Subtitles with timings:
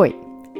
[0.00, 0.14] Hoi,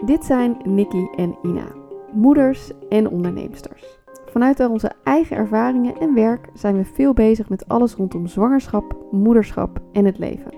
[0.04, 1.72] dit zijn Nikki en Ina,
[2.12, 3.85] moeders en onderneemsters.
[4.26, 9.80] Vanuit onze eigen ervaringen en werk zijn we veel bezig met alles rondom zwangerschap, moederschap
[9.92, 10.53] en het leven.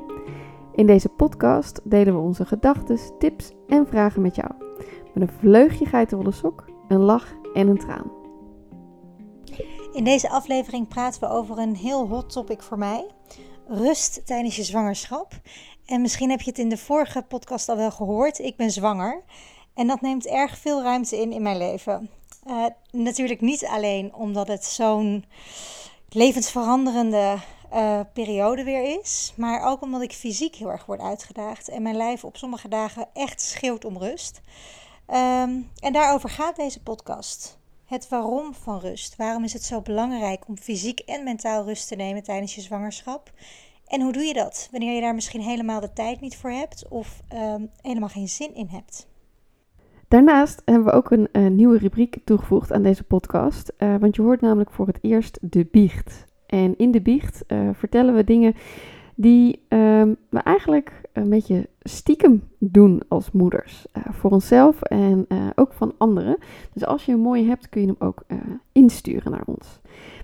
[0.75, 4.51] In deze podcast delen we onze gedachten, tips en vragen met jou.
[5.15, 8.13] Met een vleugje geitenwolle sok, een lach en een traan.
[9.93, 13.07] In deze aflevering praten we over een heel hot topic voor mij:
[13.67, 15.33] rust tijdens je zwangerschap.
[15.93, 18.39] En misschien heb je het in de vorige podcast al wel gehoord.
[18.39, 19.23] Ik ben zwanger.
[19.75, 22.11] En dat neemt erg veel ruimte in in mijn leven.
[22.47, 25.25] Uh, natuurlijk niet alleen omdat het zo'n
[26.09, 27.37] levensveranderende
[27.73, 29.33] uh, periode weer is.
[29.37, 31.69] Maar ook omdat ik fysiek heel erg word uitgedaagd.
[31.69, 34.41] En mijn lijf op sommige dagen echt schreeuwt om rust.
[35.09, 37.59] Um, en daarover gaat deze podcast.
[37.85, 39.17] Het waarom van rust.
[39.17, 43.33] Waarom is het zo belangrijk om fysiek en mentaal rust te nemen tijdens je zwangerschap?
[43.93, 46.89] En hoe doe je dat wanneer je daar misschien helemaal de tijd niet voor hebt
[46.89, 49.07] of um, helemaal geen zin in hebt?
[50.09, 53.73] Daarnaast hebben we ook een, een nieuwe rubriek toegevoegd aan deze podcast.
[53.79, 56.25] Uh, want je hoort namelijk voor het eerst de biecht.
[56.47, 58.55] En in de biecht uh, vertellen we dingen
[59.15, 63.87] die um, we eigenlijk een beetje stiekem doen als moeders.
[63.93, 66.39] Voor onszelf en ook van anderen.
[66.73, 68.25] Dus als je een mooie hebt, kun je hem ook
[68.73, 69.81] insturen naar ons.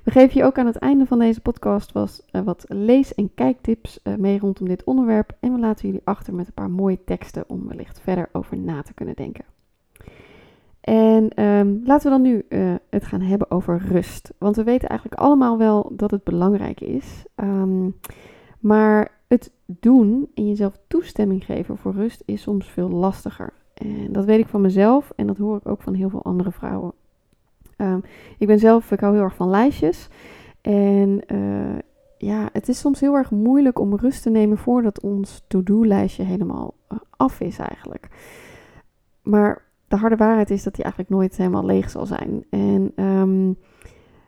[0.09, 3.35] We geven je ook aan het einde van deze podcast was, uh, wat lees- en
[3.35, 5.33] kijktips uh, mee rondom dit onderwerp.
[5.41, 8.83] En we laten jullie achter met een paar mooie teksten om wellicht verder over na
[8.83, 9.45] te kunnen denken.
[10.81, 14.33] En um, laten we dan nu uh, het gaan hebben over rust.
[14.39, 17.25] Want we weten eigenlijk allemaal wel dat het belangrijk is.
[17.37, 17.97] Um,
[18.61, 23.53] maar het doen en jezelf toestemming geven voor rust is soms veel lastiger.
[23.75, 26.53] En dat weet ik van mezelf en dat hoor ik ook van heel veel andere
[26.53, 26.93] vrouwen.
[27.81, 28.03] Um,
[28.39, 30.09] ik ben zelf, ik hou heel erg van lijstjes.
[30.61, 31.79] En uh,
[32.19, 36.75] ja, het is soms heel erg moeilijk om rust te nemen voordat ons to-do-lijstje helemaal
[36.93, 38.09] uh, af is eigenlijk.
[39.23, 42.45] Maar de harde waarheid is dat die eigenlijk nooit helemaal leeg zal zijn.
[42.51, 43.57] En um,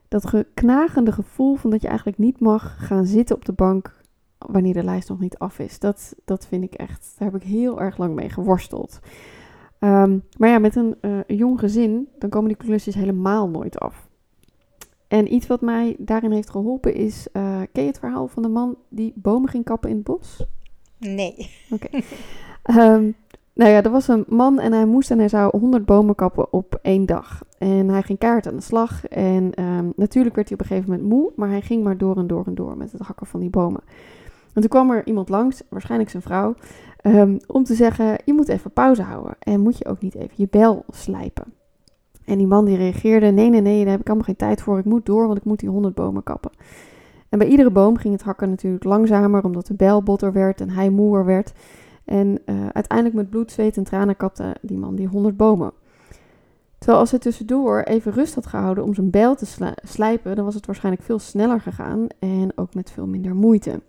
[0.09, 4.01] dat geknagende gevoel van dat je eigenlijk niet mag gaan zitten op de bank
[4.39, 5.79] wanneer de lijst nog niet af is.
[5.79, 9.01] Dat, dat vind ik echt, daar heb ik heel erg lang mee geworsteld.
[9.81, 14.09] Um, maar ja, met een uh, jong gezin, dan komen die klusjes helemaal nooit af.
[15.09, 18.49] En iets wat mij daarin heeft geholpen is, uh, ken je het verhaal van de
[18.49, 20.47] man die bomen ging kappen in het bos?
[20.99, 21.51] Nee.
[21.71, 21.89] Oké.
[22.63, 22.95] Okay.
[22.97, 23.15] Um,
[23.53, 26.53] nou ja, er was een man en hij moest en hij zou 100 bomen kappen
[26.53, 27.43] op één dag.
[27.59, 29.07] En hij ging kaart aan de slag.
[29.07, 32.17] En um, natuurlijk werd hij op een gegeven moment moe, maar hij ging maar door
[32.17, 33.81] en door en door met het hakken van die bomen.
[34.55, 36.55] En toen kwam er iemand langs, waarschijnlijk zijn vrouw,
[37.03, 39.37] um, om te zeggen: Je moet even pauze houden.
[39.39, 41.53] En moet je ook niet even je bel slijpen.
[42.25, 44.79] En die man die reageerde: Nee, nee, nee, daar heb ik allemaal geen tijd voor.
[44.79, 46.51] Ik moet door, want ik moet die 100 bomen kappen.
[47.29, 50.71] En bij iedere boom ging het hakken natuurlijk langzamer, omdat de bel botter werd en
[50.71, 51.53] hij moeer werd.
[52.05, 55.73] En uh, uiteindelijk met bloed, zweet en tranen kapte die man die 100 bomen.
[56.79, 60.45] Terwijl als hij tussendoor even rust had gehouden om zijn bijl te sli slijpen, dan
[60.45, 63.81] was het waarschijnlijk veel sneller gegaan en ook met veel minder moeite.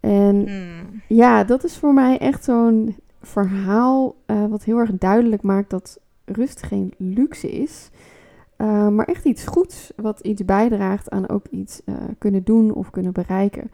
[0.00, 1.02] En mm.
[1.08, 6.00] ja, dat is voor mij echt zo'n verhaal uh, wat heel erg duidelijk maakt dat
[6.24, 7.90] rust geen luxe is,
[8.58, 12.90] uh, maar echt iets goeds, wat iets bijdraagt aan ook iets uh, kunnen doen of
[12.90, 13.70] kunnen bereiken.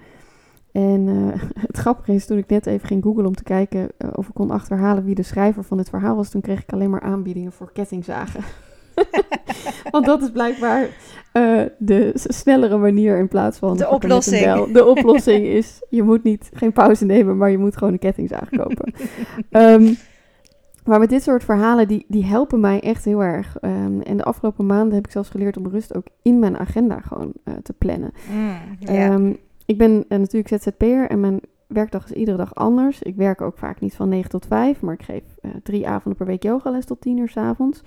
[0.72, 1.32] En uh,
[1.66, 4.50] het grappige is, toen ik net even ging googlen om te kijken of ik kon
[4.50, 7.72] achterhalen wie de schrijver van dit verhaal was, toen kreeg ik alleen maar aanbiedingen voor
[7.72, 8.44] kettingzagen.
[9.90, 10.88] Want dat is blijkbaar
[11.32, 14.72] uh, de snellere manier in plaats van de oplossing.
[14.72, 18.48] De oplossing is, je moet niet geen pauze nemen, maar je moet gewoon een kettingzaag
[18.48, 18.92] kopen.
[19.50, 19.96] um,
[20.86, 23.56] maar met dit soort verhalen, die, die helpen mij echt heel erg.
[23.60, 27.00] Um, en de afgelopen maanden heb ik zelfs geleerd om rust ook in mijn agenda
[27.00, 27.32] gewoon
[27.62, 28.12] te plannen.
[28.30, 29.14] Mm, yeah.
[29.14, 29.36] um,
[29.66, 33.02] ik ben uh, natuurlijk ZZP'er en mijn werkdag is iedere dag anders.
[33.02, 36.16] Ik werk ook vaak niet van 9 tot 5, maar ik geef uh, drie avonden
[36.16, 37.82] per week yogales tot 10 uur s avonds.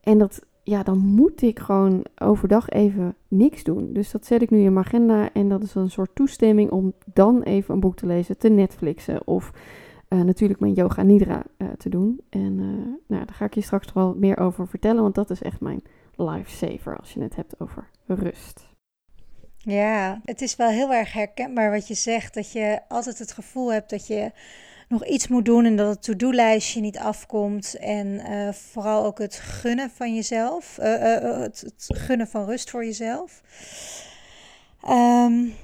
[0.00, 3.92] En dat, ja, dan moet ik gewoon overdag even niks doen.
[3.92, 6.92] Dus dat zet ik nu in mijn agenda en dat is een soort toestemming om
[7.12, 9.52] dan even een boek te lezen, te Netflixen of
[10.08, 11.42] uh, natuurlijk mijn yoga nidra
[11.78, 12.20] te doen.
[12.28, 12.56] En
[13.06, 15.82] nou, daar ga ik je straks wel meer over vertellen, want dat is echt mijn
[16.16, 18.70] lifesaver als je het hebt over rust.
[19.62, 22.34] Ja, het is wel heel erg herkenbaar wat je zegt.
[22.34, 24.30] Dat je altijd het gevoel hebt dat je
[24.90, 27.74] nog iets moet doen en dat het to-do-lijstje niet afkomt.
[27.74, 30.78] En uh, vooral ook het gunnen van jezelf.
[30.80, 33.42] Uh, uh, het, het, gunnen van rust voor jezelf.
[34.88, 35.54] Um,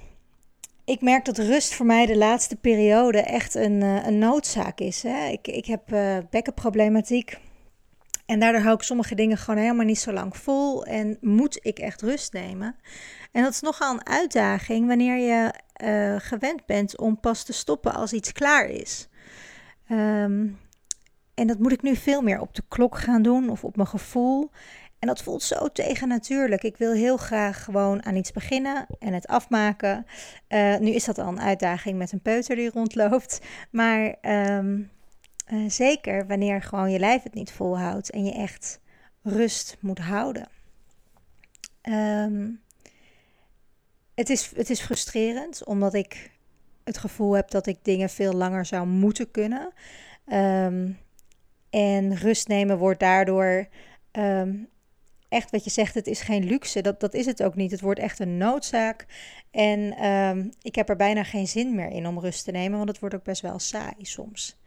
[0.85, 5.03] ik merk dat rust voor mij de laatste periode echt een, een noodzaak is.
[5.03, 5.27] Hè?
[5.29, 5.83] Ik, ik heb
[6.31, 7.39] bekkenproblematiek.
[8.27, 10.85] En daardoor hou ik sommige dingen gewoon helemaal niet zo lang vol.
[10.85, 12.77] En moet ik echt rust nemen.
[13.33, 15.53] En dat is nogal een uitdaging wanneer je
[16.21, 19.09] gewend bent om pas te stoppen als iets klaar is.
[19.89, 20.59] Um,
[21.35, 23.89] en dat moet ik nu veel meer op de klok gaan doen of op mijn
[23.89, 24.51] gevoel.
[24.99, 26.63] En dat voelt zo tegennatuurlijk.
[26.63, 30.07] Ik wil heel graag gewoon aan iets beginnen en het afmaken.
[30.49, 33.41] Uh, nu is dat al een uitdaging met een peuter die rondloopt.
[33.71, 34.91] Maar um,
[35.53, 38.81] uh, zeker wanneer gewoon je lijf het niet volhoudt en je echt
[39.23, 40.49] rust moet houden.
[41.83, 42.61] Um,
[44.15, 46.31] het, is, het is frustrerend omdat ik
[46.87, 49.73] het gevoel heb dat ik dingen veel langer zou moeten kunnen.
[50.33, 50.99] Um,
[51.71, 53.69] en rust nemen wordt daardoor
[54.13, 54.69] um,
[55.29, 56.81] echt wat je zegt, het is geen luxe.
[56.81, 57.71] Dat, dat is het ook niet.
[57.71, 59.07] Het wordt echt een noodzaak.
[59.51, 62.89] En um, ik heb er bijna geen zin meer in om rust te nemen, want
[62.89, 64.59] het wordt ook best wel saai soms.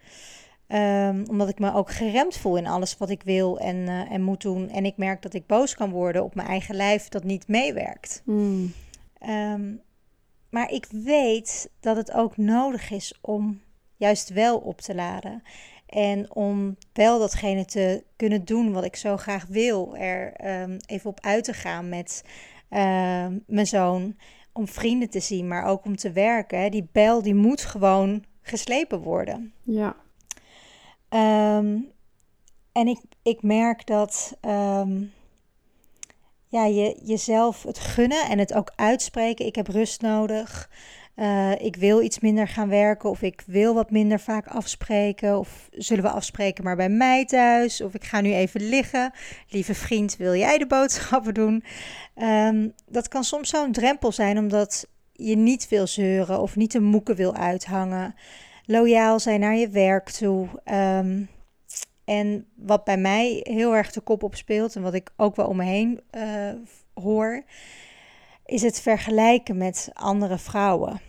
[0.67, 4.21] Um, omdat ik me ook geremd voel in alles wat ik wil en, uh, en
[4.21, 4.69] moet doen.
[4.69, 8.21] En ik merk dat ik boos kan worden op mijn eigen lijf dat niet meewerkt.
[8.25, 8.73] Mm.
[9.29, 9.81] Um,
[10.49, 13.61] maar ik weet dat het ook nodig is om
[13.95, 15.43] juist wel op te laden.
[15.85, 19.97] En om wel datgene te kunnen doen wat ik zo graag wil.
[19.97, 22.23] Er um, even op uit te gaan met
[22.69, 24.17] uh, mijn zoon.
[24.53, 26.71] Om vrienden te zien, maar ook om te werken.
[26.71, 29.53] Die bel die moet gewoon geslepen worden.
[29.63, 29.95] Ja.
[31.57, 31.91] Um,
[32.71, 35.11] en ik, ik merk dat um,
[36.49, 39.45] ja, je jezelf het gunnen en het ook uitspreken.
[39.45, 40.69] Ik heb rust nodig.
[41.15, 45.39] Uh, ik wil iets minder gaan werken of ik wil wat minder vaak afspreken.
[45.39, 47.81] Of zullen we afspreken maar bij mij thuis?
[47.81, 49.11] Of ik ga nu even liggen.
[49.49, 51.63] Lieve vriend, wil jij de boodschappen doen?
[52.15, 56.81] Um, dat kan soms zo'n drempel zijn omdat je niet wil zeuren of niet de
[56.81, 58.15] moeken wil uithangen.
[58.65, 60.47] Loyaal zijn naar je werk toe.
[60.65, 61.29] Um,
[62.09, 65.47] en wat bij mij heel erg de kop op speelt en wat ik ook wel
[65.47, 66.49] om me heen uh,
[66.93, 67.43] hoor,
[68.45, 71.01] is het vergelijken met andere vrouwen.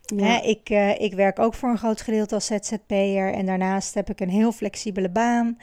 [0.00, 0.24] Ja.
[0.24, 4.10] Hè, ik, uh, ik werk ook voor een groot gedeelte als ZZP'er en daarnaast heb
[4.10, 5.58] ik een heel flexibele baan.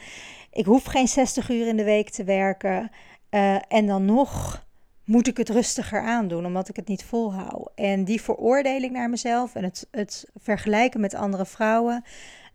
[0.52, 2.90] Ik hoef geen 60 uur in de week te werken.
[3.30, 4.64] Uh, en dan nog
[5.04, 7.70] moet ik het rustiger aandoen, omdat ik het niet volhoud.
[7.74, 12.04] En die veroordeling naar mezelf en het, het vergelijken met andere vrouwen,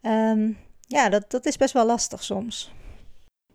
[0.01, 0.57] um,
[0.87, 2.73] ja, dat, dat is best wel lastig soms.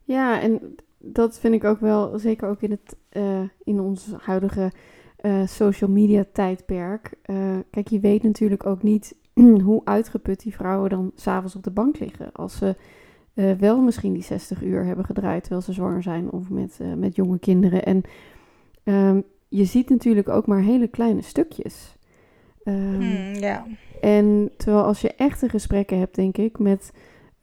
[0.05, 4.73] Ja, en dat vind ik ook wel, zeker ook in, het, uh, in ons huidige
[5.23, 7.15] uh, social media tijdperk.
[7.27, 9.15] Uh, kijk, je weet natuurlijk ook niet
[9.65, 12.33] hoe uitgeput die vrouwen dan s'avonds op de bank liggen.
[12.33, 12.77] Als ze
[13.59, 17.39] wel misschien die 60 uur hebben gedraaid terwijl ze zwanger zijn of met, met jonge
[17.39, 17.85] kinderen.
[17.85, 18.03] En
[18.85, 21.97] um, je ziet natuurlijk ook maar hele kleine stukjes.
[22.65, 23.01] Um,
[23.35, 23.67] ja.
[24.01, 26.93] En terwijl als je echte gesprekken hebt, denk ik, met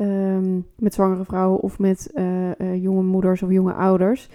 [0.01, 4.29] um, met zwangere vrouwen of met uh, uh, jonge moeders of jonge ouders,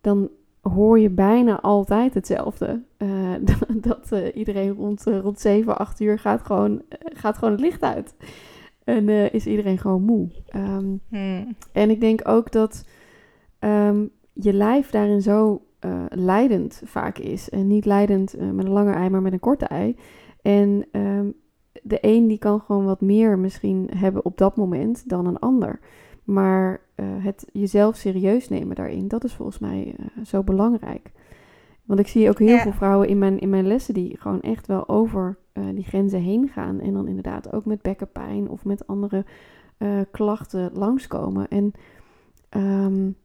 [0.00, 0.28] dan
[0.60, 2.82] hoor je bijna altijd hetzelfde.
[2.98, 3.34] Uh,
[3.88, 8.14] dat iedereen rond, rond 7, 8 uur gaat gewoon, gaat gewoon het licht uit.
[8.84, 10.28] En is iedereen gewoon moe.
[10.56, 11.56] Um, hmm.
[11.72, 12.86] En ik denk ook dat
[13.60, 15.62] um, je lijf daarin zo
[16.08, 17.50] leidend vaak is.
[17.50, 19.96] En niet leidend met een lange ei, maar met een korte ei.
[20.42, 20.86] En
[21.82, 25.80] de een die kan gewoon wat meer misschien hebben op dat moment dan een ander.
[26.24, 31.10] Maar uh, het jezelf serieus nemen daarin, dat is volgens mij uh, zo belangrijk.
[31.84, 32.62] Want ik zie ook heel ja.
[32.62, 36.20] veel vrouwen in mijn, in mijn lessen die gewoon echt wel over uh, die grenzen
[36.20, 36.80] heen gaan.
[36.80, 39.24] En dan inderdaad ook met bekkenpijn of met andere
[40.10, 41.48] klachten langskomen.
[41.48, 41.72] En
[42.56, 43.16] um,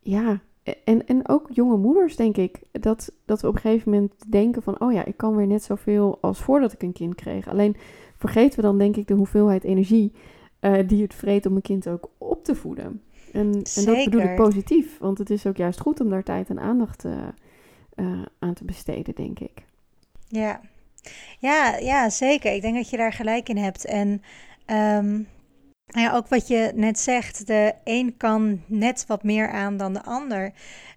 [0.00, 0.40] ja,
[0.84, 4.62] en, en ook jonge moeders, denk ik, dat, dat we op een gegeven moment denken
[4.62, 7.48] van, oh ja, ik kan weer net zoveel als voordat ik een kind kreeg.
[7.48, 7.76] Alleen
[8.16, 10.12] vergeten we dan, denk ik, de hoeveelheid energie
[10.60, 13.02] uh, die het vreet om een kind ook op te voeden.
[13.32, 16.48] En, en, dat bedoel ik positief, want het is ook juist goed om daar tijd
[16.48, 17.12] en aandacht uh,
[17.94, 19.64] uh, aan te besteden, denk ik.
[20.28, 20.60] Ja.
[21.38, 22.54] Ja, ja, zeker.
[22.54, 23.84] Ik denk dat je daar gelijk in hebt.
[23.84, 24.22] En
[24.66, 25.26] um,
[25.86, 30.02] ja, ook wat je net zegt, de een kan net wat meer aan dan de
[30.02, 30.52] ander.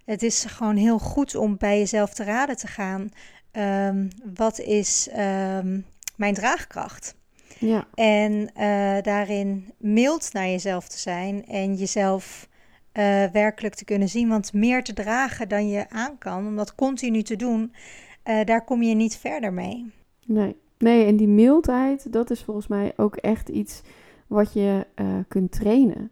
[0.05, 3.10] Het is gewoon heel goed om bij jezelf te raden te gaan.
[3.51, 7.15] Um, wat is um, mijn draagkracht?
[7.60, 7.88] Ja.
[7.93, 12.48] En uh, daarin mild naar jezelf te zijn en jezelf
[12.93, 14.29] uh, werkelijk te kunnen zien.
[14.29, 17.74] Want meer te dragen dan je aan kan, om dat continu te doen,
[18.25, 19.91] uh, daar kom je niet verder mee.
[20.25, 20.55] Nee.
[20.77, 23.81] nee, en die mildheid, dat is volgens mij ook echt iets
[24.30, 26.12] wat je uh, kunt trainen.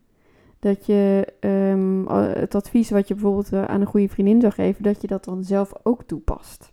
[0.59, 4.83] Dat je um, het advies wat je bijvoorbeeld uh, aan een goede vriendin zou geven,
[4.83, 6.71] dat je dat dan zelf ook toepast.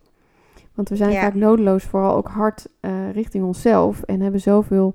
[0.74, 1.20] Want we zijn ja.
[1.20, 4.94] vaak nodeloos vooral ook hard uh, richting onszelf en hebben zoveel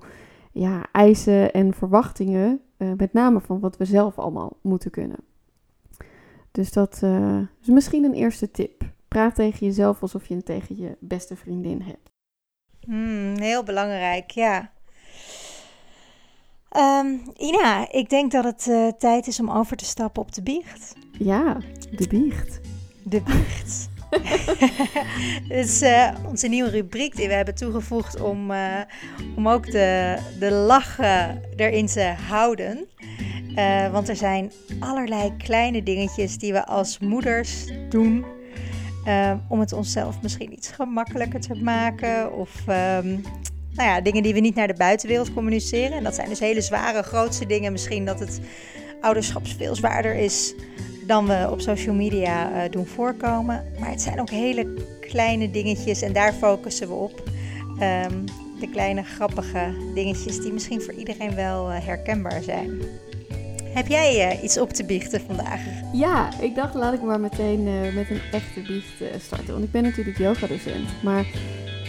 [0.51, 2.61] ja, eisen en verwachtingen,
[2.97, 5.19] met name van wat we zelf allemaal moeten kunnen.
[6.51, 7.03] Dus dat
[7.61, 8.83] is misschien een eerste tip.
[9.07, 12.11] Praat tegen jezelf alsof je het tegen je beste vriendin hebt.
[12.87, 14.71] Mm, heel belangrijk, ja.
[16.69, 17.07] Ehm,
[17.37, 20.95] Ina, ik denk dat het uh, tijd is om over te stappen op de biecht.
[21.11, 21.57] Ja,
[21.91, 22.59] de biecht.
[23.03, 23.89] De biecht.
[25.47, 28.79] Dit is uh, onze nieuwe rubriek die we hebben toegevoegd om, uh,
[29.35, 32.87] om ook de, de lachen erin te houden.
[33.55, 38.25] Uh, want er zijn allerlei kleine dingetjes die we als moeders doen.
[39.47, 42.33] om het onszelf misschien iets gemakkelijker te maken.
[42.33, 43.23] Of um,
[43.79, 45.97] nou ja, dingen die we niet naar de buitenwereld communiceren.
[45.97, 47.71] En dat zijn dus hele zware, grootste dingen.
[47.71, 48.39] Misschien dat het
[49.01, 50.53] ouderschap veel zwaarder is
[51.07, 53.65] dan we op social media uh, doen voorkomen.
[53.79, 57.23] Maar het zijn ook hele kleine dingetjes en daar focussen we op.
[57.81, 58.23] Um,
[58.59, 62.81] de kleine grappige dingetjes die misschien voor iedereen wel uh, herkenbaar zijn.
[63.63, 65.59] Heb jij uh, iets op te biechten vandaag?
[65.93, 69.53] Ja, ik dacht laat ik maar meteen met een echte biecht starten.
[69.53, 71.03] Want ik ben natuurlijk yoga-docent.
[71.03, 71.25] Maar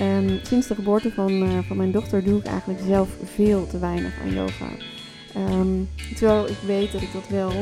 [0.00, 4.20] um, sinds de geboorte van, van mijn dochter doe ik eigenlijk zelf veel te weinig
[4.22, 4.68] aan yoga.
[5.36, 7.52] Um, terwijl ik weet dat ik dat wel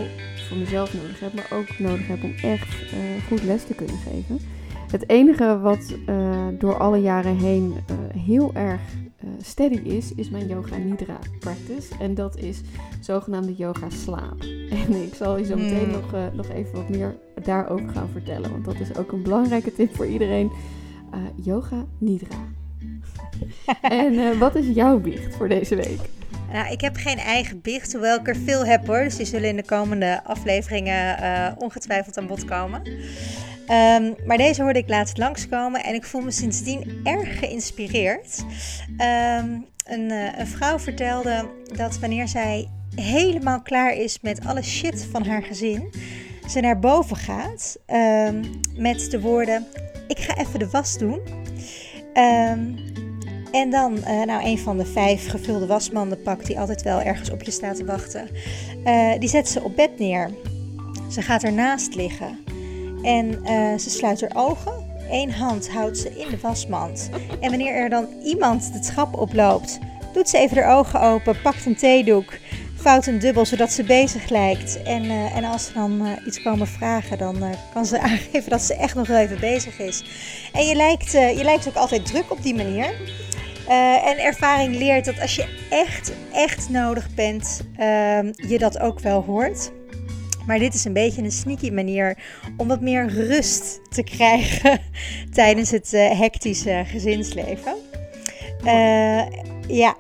[0.49, 3.97] voor mezelf nodig heb, maar ook nodig heb om echt uh, goed les te kunnen
[3.97, 4.39] geven.
[4.91, 7.75] Het enige wat uh, door alle jaren heen
[8.17, 8.81] heel erg
[9.43, 11.89] steady is, is mijn yoga nidra practice.
[12.01, 12.61] En dat is
[13.01, 14.41] zogenaamde yoga slaap.
[14.71, 18.65] En ik zal je zo meteen nog, nog even wat meer daarover gaan vertellen, want
[18.65, 20.51] dat is ook een belangrijke tip voor iedereen.
[21.35, 22.37] Yoga nidra.
[23.81, 26.01] en wat is jouw biecht voor deze week?
[26.53, 29.03] Nou, ik heb geen eigen biecht, hoewel ik er veel heb hoor.
[29.03, 32.83] Dus die zullen in de komende afleveringen uh, ongetwijfeld aan bod komen.
[32.87, 38.45] Um, maar deze hoorde ik laatst langskomen en ik voel me sindsdien erg geïnspireerd.
[39.41, 40.11] Um, een,
[40.41, 45.91] een vrouw vertelde dat wanneer zij helemaal klaar is met alle shit van haar gezin,
[46.49, 49.67] ze naar boven gaat um, met de woorden:
[50.09, 51.21] Ik ga even de was doen.
[53.53, 57.31] En dan, uh, nou, een van de vijf gevulde wasmanden pakt die altijd wel ergens
[57.31, 58.29] op je staat te wachten.
[58.85, 60.31] Uh, die zet ze op bed neer.
[61.11, 62.39] Ze gaat ernaast liggen.
[63.03, 64.87] En uh, ze sluit haar ogen.
[65.11, 67.11] Eén hand houdt ze in de wasmand.
[67.41, 69.79] En wanneer er dan iemand de trap oploopt,
[70.13, 72.39] doet ze even haar ogen open, pakt een theedoek,
[72.81, 74.83] vouwt een dubbel zodat ze bezig lijkt.
[74.83, 78.51] En, uh, en als ze dan uh, iets komen vragen, dan uh, kan ze aangeven
[78.51, 80.05] dat ze echt nog wel even bezig is.
[80.53, 82.95] En je lijkt, je lijkt ook altijd druk op die manier.
[84.05, 89.23] En ervaring leert dat als je echt, echt nodig bent, uh, je dat ook wel
[89.23, 89.71] hoort.
[90.47, 92.19] Maar dit is een beetje een sneaky manier
[92.57, 94.81] om wat meer rust te krijgen
[95.33, 97.75] tijdens het hectische gezinsleven.
[99.67, 99.97] ja,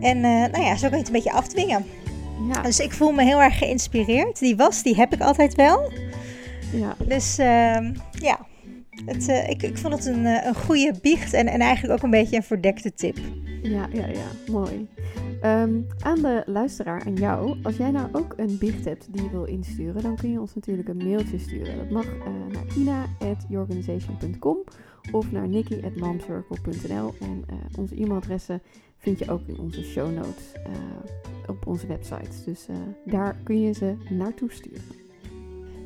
[0.00, 1.84] en nou ja, zo kan je het een beetje afdwingen.
[2.48, 2.62] Ja.
[2.62, 4.38] Dus ik voel me heel erg geïnspireerd.
[4.38, 5.92] Die was, die heb ik altijd wel.
[6.72, 6.96] Ja.
[7.06, 8.46] Dus ehm, ja,
[9.04, 12.02] het, uh, ik, ik vond het een, uh, een goede biecht en, en eigenlijk ook
[12.02, 13.18] een beetje een verdekte tip.
[13.62, 14.88] Ja, ja, ja, mooi.
[15.44, 19.30] Um, aan de luisteraar, aan jou, als jij nou ook een biecht hebt die je
[19.30, 21.76] wil insturen, dan kun je ons natuurlijk een mailtje sturen.
[21.76, 24.58] Dat mag uh, naar ina.yourorganization.com
[25.12, 27.14] of naar nikki.momcircle.nl.
[27.20, 27.44] En
[27.78, 28.62] onze e-mailadressen
[29.00, 30.44] vind je ook in onze show notes
[31.46, 32.44] op onze website.
[32.44, 32.66] Dus
[33.04, 34.98] daar kun je ze naartoe sturen.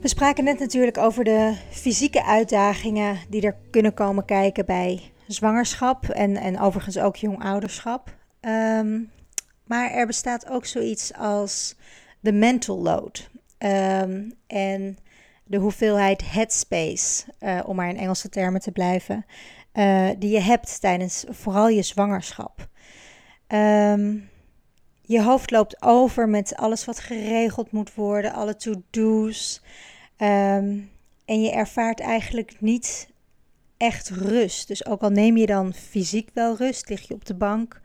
[0.00, 6.08] We spraken net natuurlijk over de fysieke uitdagingen die er kunnen komen kijken bij zwangerschap
[6.08, 8.16] en, en overigens ook jong ouderschap.
[8.40, 9.10] Um,
[9.64, 11.76] maar er bestaat ook zoiets als
[12.20, 14.98] de mental load um, en
[15.44, 19.26] de hoeveelheid headspace, uh, om maar in Engelse termen te blijven,
[20.18, 22.68] die je hebt tijdens vooral je zwangerschap.
[23.48, 24.28] Um,
[25.02, 29.62] je hoofd loopt over met alles wat geregeld moet worden, alle to-do's.
[30.18, 30.90] Um,
[31.24, 33.08] en je ervaart eigenlijk niet
[33.76, 34.68] echt rust.
[34.68, 37.80] Dus ook al neem je dan fysiek wel rust, lig je op de bank,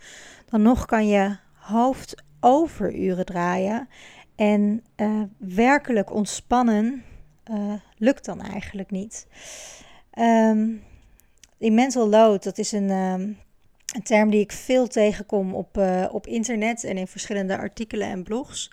[0.49, 3.89] dan nog kan je hoofd overuren draaien.
[4.35, 7.03] En uh, werkelijk ontspannen
[7.51, 9.27] uh, lukt dan eigenlijk niet.
[10.19, 10.83] Um,
[11.57, 12.89] die mental load, dat is een,
[13.95, 18.23] een term die ik veel tegenkom op, uh, op internet en in verschillende artikelen en
[18.23, 18.71] blogs.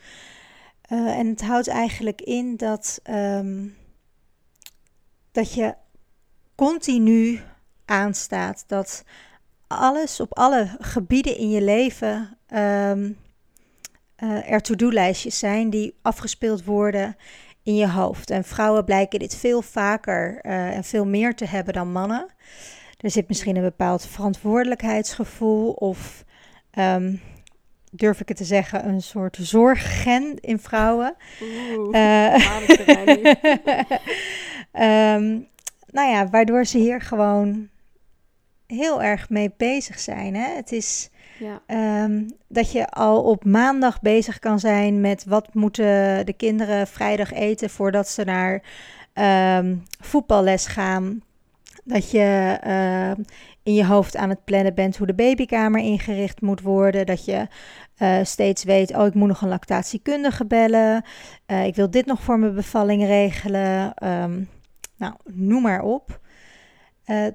[0.93, 3.77] Uh, en het houdt eigenlijk in dat, um,
[5.33, 5.75] dat je
[6.55, 7.41] continu
[7.85, 8.65] aanstaat.
[8.67, 9.05] Dat
[9.67, 13.19] alles op alle gebieden in je leven um,
[14.19, 17.17] uh, er to-do-lijstjes zijn die afgespeeld worden
[17.63, 18.31] in je hoofd.
[18.31, 22.27] En vrouwen blijken dit veel vaker en veel meer te hebben dan mannen.
[22.97, 26.25] Er zit misschien een bepaald verantwoordelijkheidsgevoel of
[26.79, 27.21] um,
[27.91, 31.17] durf ik het te zeggen, een soort zorggen in vrouwen.
[31.43, 32.35] Oeh, uh,
[34.73, 35.49] um,
[35.97, 37.69] nou ja, waardoor ze hier gewoon
[38.67, 40.35] heel erg mee bezig zijn.
[40.35, 40.55] Hè?
[40.55, 41.63] Het is Ja.
[41.67, 47.33] Ehm, dat je al op maandag bezig kan zijn met wat moeten de kinderen vrijdag
[47.33, 48.63] eten voordat ze naar
[49.13, 51.23] ehm, voetballes gaan.
[51.87, 53.23] Dat je ehm,
[53.63, 57.07] in je hoofd aan het plannen bent hoe de babykamer ingericht moet worden.
[57.07, 57.49] Dat je
[57.97, 61.05] eh, steeds weet, oh, ik moet nog een lactatiekundige bellen.
[61.47, 63.95] Eh, ik wil dit nog voor mijn bevalling regelen.
[63.95, 64.43] Ehm,
[64.97, 66.21] nou, noem maar op.
[67.05, 67.27] Eh,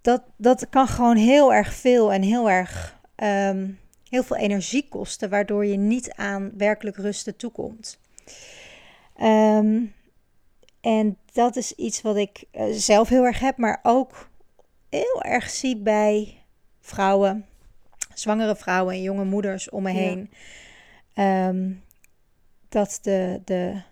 [0.00, 3.68] dat, dat kan gewoon heel erg veel en heel erg ehm,
[4.08, 7.98] heel veel energie kosten, waardoor je niet aan werkelijk rusten toekomt.
[9.16, 9.78] Ehm,
[10.86, 14.28] en dat is iets wat ik zelf heel erg heb, maar ook
[14.88, 16.42] heel erg zie bij
[16.80, 17.46] vrouwen,
[18.14, 20.30] zwangere vrouwen en jonge moeders om me heen.
[21.14, 21.72] Ehm,
[22.68, 23.82] dat de, de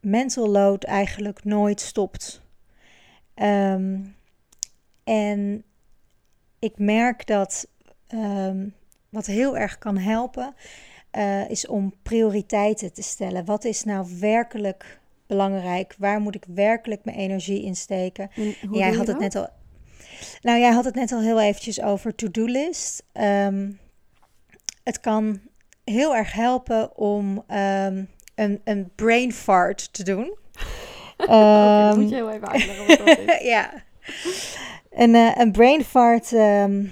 [0.00, 2.42] mental load eigenlijk nooit stopt.
[3.34, 4.00] Ehm,
[5.04, 5.64] en
[6.58, 7.68] ik merk dat
[8.08, 8.74] um,
[9.08, 10.54] wat heel erg kan helpen,
[11.12, 13.44] uh, is om prioriteiten te stellen.
[13.44, 15.94] Wat is nou werkelijk belangrijk?
[15.98, 18.30] Waar moet ik werkelijk mijn energie in steken?
[18.70, 19.48] Jij had het net al
[20.42, 23.02] nou, jij had het net al heel eventjes over to-do-list.
[23.12, 23.70] Ehm,
[24.84, 25.40] het kan
[25.84, 30.24] heel erg helpen om um, een, een brain fart te doen.
[31.18, 33.42] um, okay, moet je heel even uitleggen wat dat is.
[33.54, 33.72] ja.
[34.90, 36.90] Een, uh, een brain fart, nou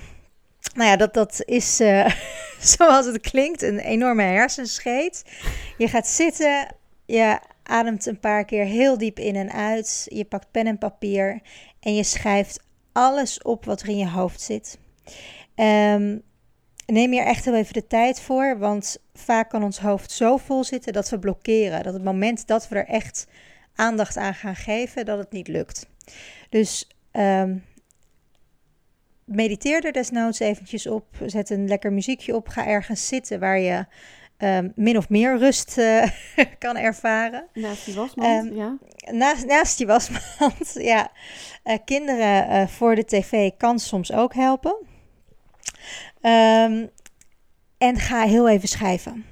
[0.74, 2.06] ja, dat, dat is uh,
[2.76, 5.22] zoals het klinkt, een enorme hersenscheet.
[5.78, 6.66] Je gaat zitten,
[7.06, 10.06] je ademt een paar keer heel diep in en uit.
[10.08, 11.40] Je pakt pen en papier
[11.80, 14.78] en je schrijft alles op wat er in je hoofd zit.
[15.56, 16.22] Um,
[16.86, 20.64] neem hier echt heel even de tijd voor, want vaak kan ons hoofd zo vol
[20.64, 21.82] zitten dat we blokkeren.
[21.82, 23.26] Dat het moment dat we er echt
[23.74, 25.88] aandacht aan gaan geven, dat het niet lukt.
[26.48, 27.64] Dus um,
[29.24, 31.06] mediteer er desnoods eventjes op.
[31.26, 32.48] Zet een lekker muziekje op.
[32.48, 33.86] Ga ergens zitten waar je
[34.38, 36.06] um, min of meer rust uh,
[36.58, 37.46] kan ervaren.
[37.52, 38.78] Naast die wasmand, um, ja.
[39.10, 41.10] Naast, naast die wasmand, ja.
[41.64, 44.76] Uh, kinderen uh, voor de tv kan soms ook helpen.
[46.22, 46.90] Um,
[47.78, 49.24] en ga heel even schrijven.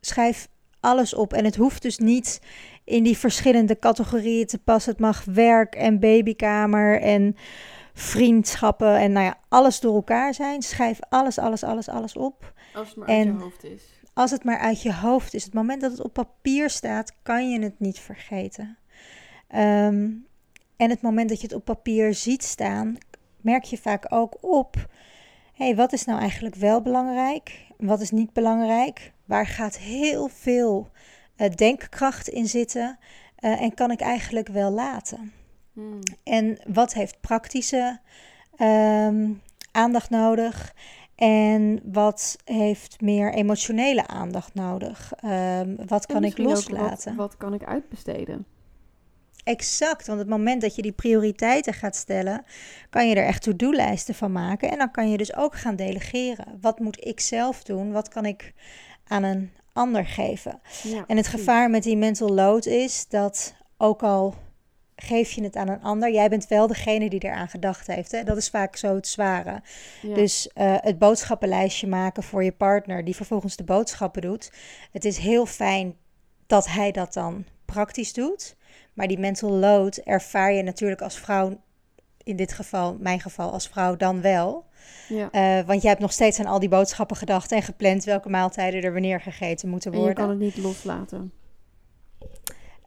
[0.00, 0.48] Schrijf
[0.80, 1.32] alles op.
[1.32, 2.40] En het hoeft dus niet
[2.84, 4.92] in die verschillende categorieën te passen.
[4.92, 7.36] Het mag werk en babykamer en
[7.94, 10.62] vriendschappen en nou ja, alles door elkaar zijn.
[10.62, 12.52] Schrijf alles, alles, alles, alles op.
[12.74, 15.44] Als het maar en, uit je hoofd is als het maar uit je hoofd is.
[15.44, 18.78] Het moment dat het op papier staat, kan je het niet vergeten.
[19.54, 20.26] Um,
[20.76, 22.96] en het moment dat je het op papier ziet staan,
[23.40, 24.88] merk je vaak ook op:
[25.52, 27.66] hey, wat is nou eigenlijk wel belangrijk?
[27.76, 29.12] Wat is niet belangrijk?
[29.24, 30.90] Waar gaat heel veel
[31.36, 32.98] uh, denkkracht in zitten?
[33.40, 35.32] Uh, en kan ik eigenlijk wel laten?
[35.72, 36.00] Hmm.
[36.24, 38.00] En wat heeft praktische
[38.58, 40.74] um, aandacht nodig?
[41.18, 45.12] En wat heeft meer emotionele aandacht nodig?
[45.24, 47.16] Um, wat kan ik loslaten?
[47.16, 48.46] Wat, wat, kan ik uitbesteden?
[49.44, 52.44] Exact, want het moment dat je die prioriteiten gaat stellen,
[52.90, 54.70] kan je er echt to-do-lijsten van maken.
[54.70, 56.58] En dan kan je dus ook gaan delegeren.
[56.60, 57.92] Wat moet ik zelf doen?
[57.92, 58.54] Wat kan ik
[59.04, 60.60] aan een ander geven?
[60.82, 64.34] Ja, en het gevaar met die mental load is dat ook al
[65.00, 66.12] geef je het aan een ander.
[66.12, 68.12] Jij bent wel degene die eraan gedacht heeft.
[68.12, 68.22] Hè?
[68.24, 69.62] Dat is vaak zo het zware.
[70.02, 74.52] Dus uh, het boodschappenlijstje maken voor je partner, die vervolgens de boodschappen doet.
[74.92, 75.96] Het is heel fijn
[76.46, 78.56] dat hij dat dan praktisch doet.
[78.92, 81.60] Maar die mental load ervaar je natuurlijk als vrouw,
[82.22, 84.66] in dit geval, mijn geval als vrouw, dan wel.
[85.08, 85.28] Ja.
[85.32, 88.82] Uh, want jij hebt nog steeds aan al die boodschappen gedacht en gepland welke maaltijden
[88.82, 90.16] er wanneer gegeten moeten worden.
[90.16, 91.32] En je kan het niet loslaten.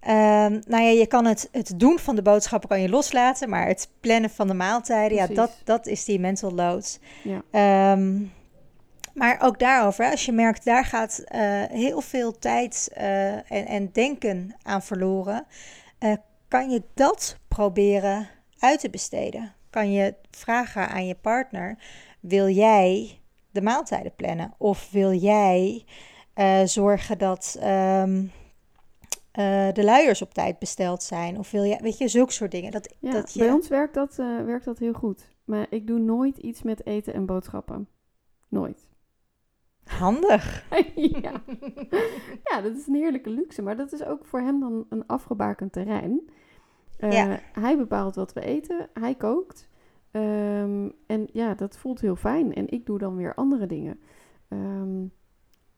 [0.07, 3.67] Um, nou ja, je kan het, het doen van de boodschappen kan je loslaten, maar
[3.67, 6.99] het plannen van de maaltijden, ja, dat, dat is die mental load.
[7.23, 7.91] Ja.
[7.93, 8.31] Um,
[9.13, 13.89] maar ook daarover, als je merkt, daar gaat uh, heel veel tijd uh, en, en,
[13.91, 15.45] denken aan verloren,
[15.99, 16.13] uh,
[16.47, 18.27] kan je dat proberen
[18.59, 19.53] uit te besteden.
[19.69, 21.77] Kan je vragen aan je partner,
[22.19, 23.19] wil jij
[23.51, 24.53] de maaltijden plannen?
[24.57, 25.85] Of wil jij
[26.65, 27.59] zorgen dat...
[27.63, 28.31] Um,
[29.39, 31.37] uh, de luiers op tijd besteld zijn.
[31.37, 32.71] Of wil je, weet je, zulke soort dingen.
[32.71, 33.39] Dat, ja, dat je...
[33.39, 35.29] Bij ons werkt dat, uh, werkt dat heel goed.
[35.45, 37.87] Maar ik doe nooit iets met eten en boodschappen.
[38.47, 38.87] Nooit.
[39.83, 40.65] Handig.
[40.95, 41.43] ja.
[42.43, 43.61] ja, dat is een heerlijke luxe.
[43.61, 46.29] Maar dat is ook voor hem dan een afgebakend terrein.
[46.99, 47.39] Uh, ja.
[47.53, 48.89] Hij bepaalt wat we eten.
[48.93, 49.69] Hij kookt.
[50.11, 52.53] Um, en ja, dat voelt heel fijn.
[52.53, 53.99] En ik doe dan weer andere dingen.
[54.49, 55.11] Um,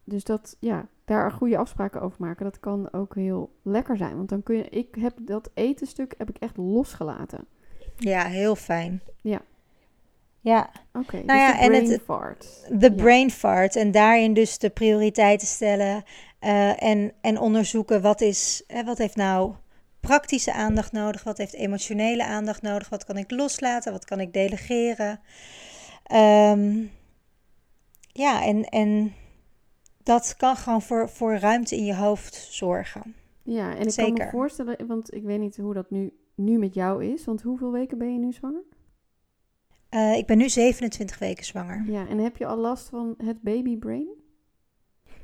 [0.03, 4.15] dus dat, ja, daar goede afspraken over maken, dat kan ook heel lekker zijn.
[4.17, 7.45] Want dan kun je, ik heb dat etenstuk heb ik echt losgelaten.
[7.97, 9.01] Ja, heel fijn.
[9.21, 9.41] Ja.
[10.39, 10.69] Ja.
[10.93, 12.65] Oké, Nou dus ja, en het- brain fart.
[12.79, 12.95] De Ja.
[12.95, 13.75] brain fart.
[13.75, 16.03] En daarin dus de prioriteiten stellen.
[16.39, 19.53] eh, en, en onderzoeken wat is, hè, wat heeft nou
[19.99, 24.33] praktische aandacht nodig, wat heeft emotionele aandacht nodig, wat kan ik loslaten, wat kan ik
[24.33, 25.19] delegeren.
[26.03, 26.81] Ehm,
[28.11, 29.13] ja, en, en
[30.03, 33.15] dat kan gewoon voor, voor ruimte in je hoofd zorgen.
[33.43, 36.73] Ja, en ik kan me voorstellen, want ik weet niet hoe dat nu, nu met
[36.73, 37.25] jou is.
[37.25, 38.63] Want hoeveel weken ben je nu zwanger?
[39.89, 41.83] Eh, ik ben nu 27 weken zwanger.
[41.87, 44.07] Ja, en heb je al last van het baby brain?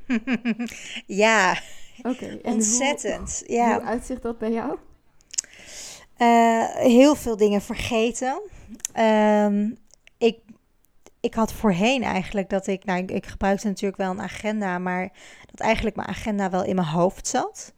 [1.24, 1.58] ja,
[2.02, 2.26] Oké.
[2.26, 3.42] en hoe- ontzettend.
[3.46, 3.80] Hoe, ja.
[3.80, 4.78] uitzicht dat bij jou?
[6.16, 8.40] Eh, heel veel dingen vergeten.
[8.92, 9.70] Ehm,
[11.20, 15.12] ik, had voorheen eigenlijk dat ik, nou, ik, ik gebruikte natuurlijk wel een agenda, maar
[15.50, 17.72] dat eigenlijk mijn agenda wel in mijn hoofd zat.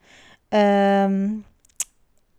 [0.49, 1.31] Ehm,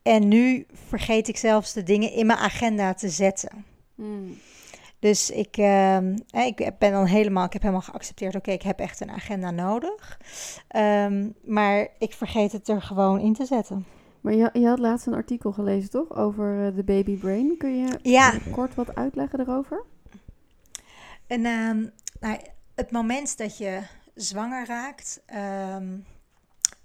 [0.02, 3.66] en nu vergeet ik zelfs de dingen in mijn agenda te zetten.
[3.96, 4.38] Hmm.
[5.00, 8.80] Dus ik, ehm, eh, ik ben dan helemaal, ik heb helemaal geaccepteerd, oké, ik heb
[8.80, 10.20] echt een agenda nodig.
[10.68, 13.86] Ehm, maar ik vergeet het er gewoon in te zetten.
[14.22, 16.16] Maar je, je had laatst een artikel gelezen, toch?
[16.16, 17.58] Over eh, de baby brain.
[17.58, 18.34] Kun je Ja.
[18.52, 19.84] kort wat uitleggen erover?
[21.28, 21.86] En ehm,
[22.20, 22.40] nou,
[22.76, 23.82] het moment dat je
[24.16, 25.98] zwanger raakt, ehm,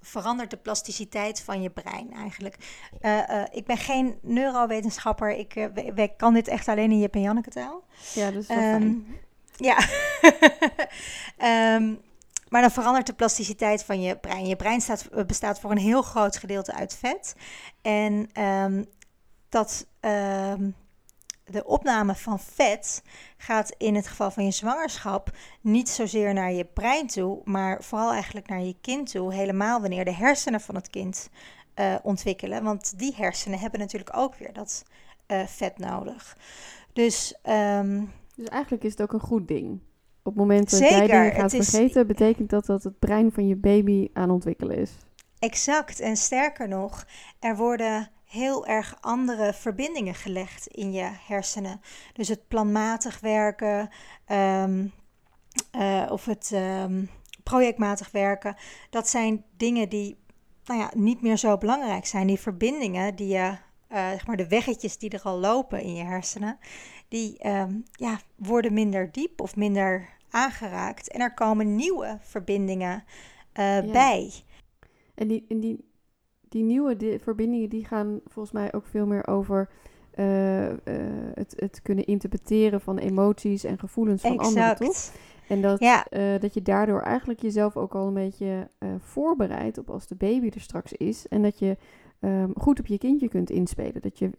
[0.01, 2.55] verandert de plasticiteit van je brein eigenlijk.
[3.01, 6.99] Eh, eh, ik ben geen neurowetenschapper, ik eh, we- we- kan dit echt alleen in
[6.99, 7.83] Jip en Janneke taal.
[8.13, 9.05] Ja, dus wel fijn.
[9.57, 9.77] ja.
[12.49, 14.45] Maar dan verandert de plasticiteit van je brein.
[14.47, 17.35] Je brein staat, bestaat voor een heel groot gedeelte uit vet.
[17.81, 18.29] En
[19.49, 19.87] dat,
[21.51, 23.01] de opname van vet
[23.37, 25.29] gaat in het geval van je zwangerschap
[25.61, 29.33] niet zozeer naar je brein toe, maar vooral eigenlijk naar je kind toe.
[29.33, 31.29] Helemaal wanneer de hersenen van het kind
[31.73, 32.63] eh, ontwikkelen.
[32.63, 34.83] Want die hersenen hebben natuurlijk ook weer dat
[35.25, 36.37] eh, vet nodig.
[36.93, 38.03] Dus ehm,
[38.35, 39.71] Dus eigenlijk is het ook een goed ding.
[40.23, 43.47] Op het moment dat jij dingen gaat is- vergeten, betekent dat dat het brein van
[43.47, 44.91] je baby aan ontwikkelen is.
[45.39, 45.99] Exact.
[45.99, 47.05] En sterker nog,
[47.39, 51.81] er worden heel erg andere verbindingen gelegd in je hersenen.
[52.13, 53.89] Dus het planmatig werken
[54.25, 54.87] ehm,
[55.71, 57.05] eh, of het ehm,
[57.43, 58.55] projectmatig werken,
[58.89, 60.17] dat zijn dingen die
[60.65, 62.27] nou ja, niet meer zo belangrijk zijn.
[62.27, 66.03] Die verbindingen, die je, eh, zeg maar de weggetjes die er al lopen in je
[66.03, 66.57] hersenen,
[67.07, 71.11] die ehm, ja, worden minder diep of minder aangeraakt.
[71.11, 73.03] En er komen nieuwe verbindingen
[73.53, 73.91] eh, Ja.
[73.91, 74.31] bij.
[75.15, 75.88] En die, en die,
[76.49, 79.69] die nieuwe di- verbindingen die gaan volgens mij ook veel meer over
[80.11, 80.77] eh, eh,
[81.33, 85.11] het, het kunnen interpreteren van emoties en gevoelens van anderen, toch?
[85.47, 86.07] En dat, Ja.
[86.07, 88.67] eh, dat je daardoor eigenlijk jezelf ook al een beetje
[88.99, 91.27] voorbereidt op als de baby er straks is.
[91.27, 91.77] En dat je
[92.19, 94.01] ehm, goed op je kindje kunt inspelen.
[94.01, 94.29] Dat je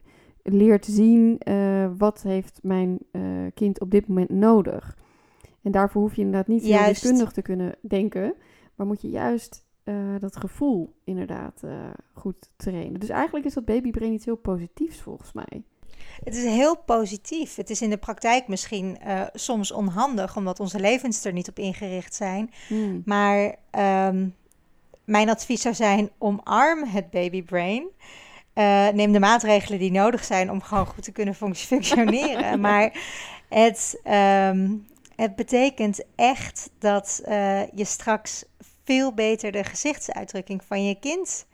[0.43, 1.41] leert zien
[1.99, 2.99] wat heeft mijn
[3.55, 4.99] kind op dit moment nodig.
[5.63, 7.03] En daarvoor hoef je inderdaad niet heel Juist.
[7.03, 8.35] wiskundig te kunnen denken.
[8.75, 11.71] Maar moet je juist eh, dat gevoel inderdaad eh,
[12.13, 13.01] goed trainen.
[13.01, 15.63] Dus eigenlijk is dat babybrain iets heel positiefs volgens mij.
[16.25, 17.57] Het is heel positief.
[17.57, 21.59] Het is in de praktijk misschien eh, soms onhandig, omdat onze levens er niet op
[21.59, 22.51] ingericht zijn.
[22.67, 23.03] Hmm.
[23.05, 24.29] Maar ehm,
[25.05, 27.89] mijn advies zou zijn: omarm het babybrain.
[28.95, 32.61] Neem de maatregelen die nodig zijn om gewoon goed te kunnen func- functioneren.
[32.67, 33.01] maar
[33.49, 34.77] het, ehm,
[35.17, 37.23] het betekent echt dat
[37.75, 38.45] je straks
[38.91, 41.47] veel beter de gezichtsuitdrukking van je kind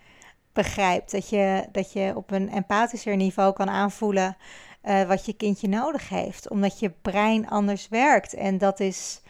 [0.52, 1.10] begrijpt.
[1.10, 4.36] Dat je, dat je op een empathischer niveau kan aanvoelen
[4.80, 6.50] eh, wat je kindje nodig heeft.
[6.50, 8.34] Omdat je brein anders werkt.
[8.34, 9.22] En dat is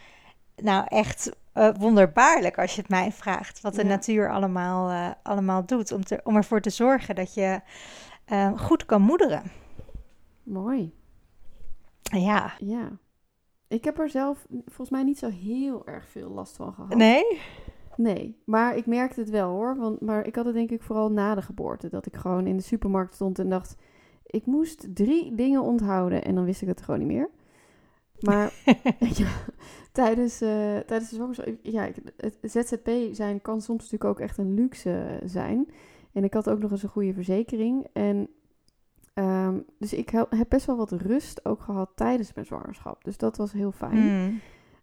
[0.55, 3.61] nou echt eh, wonderbaarlijk als je het mij vraagt.
[3.61, 3.87] Wat de Ja.
[3.87, 5.91] natuur allemaal, eh, allemaal doet.
[5.91, 7.61] Om, te, om ervoor te zorgen dat je
[8.55, 9.51] goed kan moederen.
[10.43, 10.93] Mooi.
[12.01, 12.53] Ja.
[12.59, 12.91] Ja.
[13.67, 16.95] Ik heb er zelf volgens mij niet zo heel erg veel last van gehad.
[16.95, 17.41] Nee?
[17.97, 19.75] Nee, maar ik merkte het wel hoor.
[19.77, 21.89] Want, maar ik had het denk ik vooral na de geboorte.
[21.89, 23.75] Dat ik gewoon in de supermarkt stond en dacht...
[24.25, 27.29] Ik moest drie dingen onthouden en dan wist ik het gewoon niet meer.
[28.19, 28.53] Maar
[29.21, 29.29] ja,
[29.91, 31.47] tijdens, eh, tijdens de zwangerschap...
[31.61, 35.67] Ja, het ZZP zijn kan soms natuurlijk ook echt een luxe zijn.
[36.13, 37.87] En ik had ook nog eens een goede verzekering.
[37.93, 38.29] En
[39.13, 43.03] ehm, dus ik he- heb best wel wat rust ook gehad tijdens mijn zwangerschap.
[43.03, 43.97] Dus dat was heel fijn.
[43.97, 44.39] Hmm.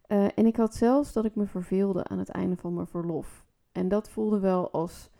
[0.07, 3.45] Eh, en ik had zelfs dat ik me verveelde aan het einde van mijn verlof.
[3.73, 5.11] En dat voelde wel als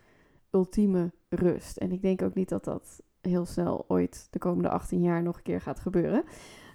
[0.51, 1.77] ultieme rust.
[1.77, 5.37] En ik denk ook niet dat dat heel snel ooit de komende 18 jaar nog
[5.37, 6.23] een keer gaat gebeuren.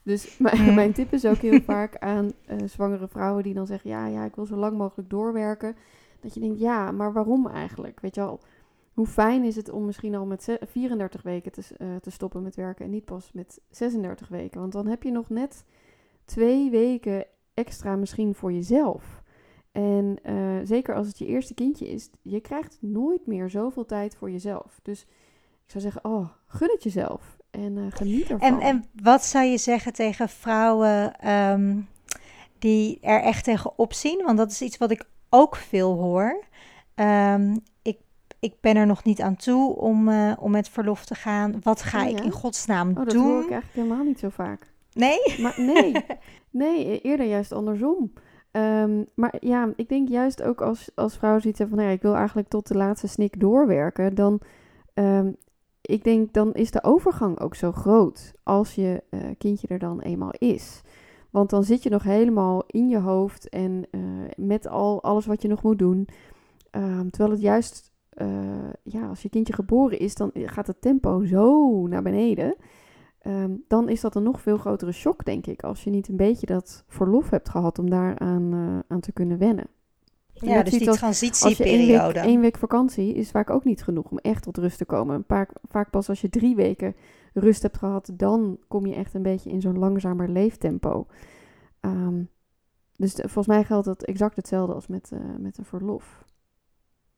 [0.05, 3.91] Dus mijn, mijn tip is ook heel vaak aan eh, zwangere vrouwen die dan zeggen:
[3.91, 5.77] ja, ja, ik wil zo lang mogelijk doorwerken.
[6.21, 8.01] Dat je denkt: ja, maar waarom eigenlijk?
[8.01, 8.41] Weet je al,
[8.95, 12.43] hoe fijn is het om misschien al met ze- 34 weken te, eh, te stoppen
[12.43, 14.61] met werken en niet pas met 36 weken?
[14.61, 15.65] Want dan heb je nog net
[16.25, 17.27] twee weken
[17.61, 19.23] extra misschien voor jezelf.
[19.73, 24.17] En uh, zeker als het je eerste kindje is, je krijgt nooit meer zoveel tijd
[24.17, 24.79] voor jezelf.
[24.83, 25.01] Dus
[25.65, 28.49] ik zou zeggen, oh, gun het jezelf en uh, geniet ervan.
[28.49, 31.89] En, en wat zou je zeggen tegen vrouwen um,
[32.59, 34.23] die er echt tegen opzien?
[34.25, 36.45] Want dat is iets wat ik ook veel hoor.
[36.95, 37.99] Um, ik,
[38.39, 41.61] ik ben er nog niet aan toe om, uh, om met verlof te gaan.
[41.63, 43.23] Wat ga Oh, ik in godsnaam Oh, dat doen?
[43.23, 44.73] hoor ik eigenlijk helemaal niet zo vaak.
[44.93, 45.19] Nee?
[45.39, 45.93] Maar nee,
[46.51, 48.13] nee, e-, eerder juist andersom.
[48.51, 52.03] Ehm, maar ja, ik denk juist ook als, als vrouw hebben van, nou ja, ik
[52.03, 54.41] wil eigenlijk tot de laatste snik doorwerken, dan,
[54.95, 55.33] ehm,
[55.81, 60.01] ik denk, dan is de overgang ook zo groot als je eh, kindje er dan
[60.01, 60.83] eenmaal is.
[61.31, 64.01] Want dan zit je nog helemaal in je hoofd en eh,
[64.37, 66.09] met al alles wat je nog moet doen.
[66.71, 68.29] Ehm, terwijl het juist, eh,
[68.83, 72.55] ja, als je kindje geboren is, dan gaat het tempo zo naar beneden.
[73.21, 76.17] Ehm, dan is dat een nog veel grotere shock, denk ik, als je niet een
[76.17, 79.67] beetje dat verlof hebt gehad om daaraan uh, aan te kunnen wennen.
[80.33, 82.13] Ja, dus die als- Als één transitieperiode.
[82.13, 85.15] week, één week vakantie is vaak ook niet genoeg om echt tot rust te komen.
[85.15, 86.95] Een paar, vaak pas als je drie weken
[87.35, 91.07] rust hebt gehad, dan kom je echt een beetje in zo'n langzamer leeftempo.
[91.81, 92.23] Ehm,
[92.97, 96.25] dus de- volgens mij geldt dat exact hetzelfde als met, eh, met een verlof.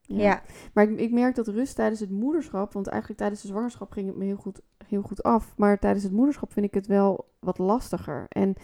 [0.07, 0.41] Ja.
[0.73, 4.07] Maar ik, ik merk dat rust tijdens het moederschap, want eigenlijk tijdens de zwangerschap ging
[4.07, 5.53] het me heel goed, heel goed af.
[5.57, 8.25] Maar tijdens het moederschap vind ik het wel wat lastiger.
[8.29, 8.55] En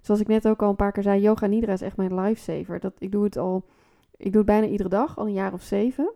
[0.00, 2.80] zoals ik net ook al een paar keer zei, yoga nidra is echt mijn lifesaver.
[2.80, 3.64] Dat, ik doe het al,
[4.16, 6.12] ik doe het bijna iedere dag, al een jaar of zeven.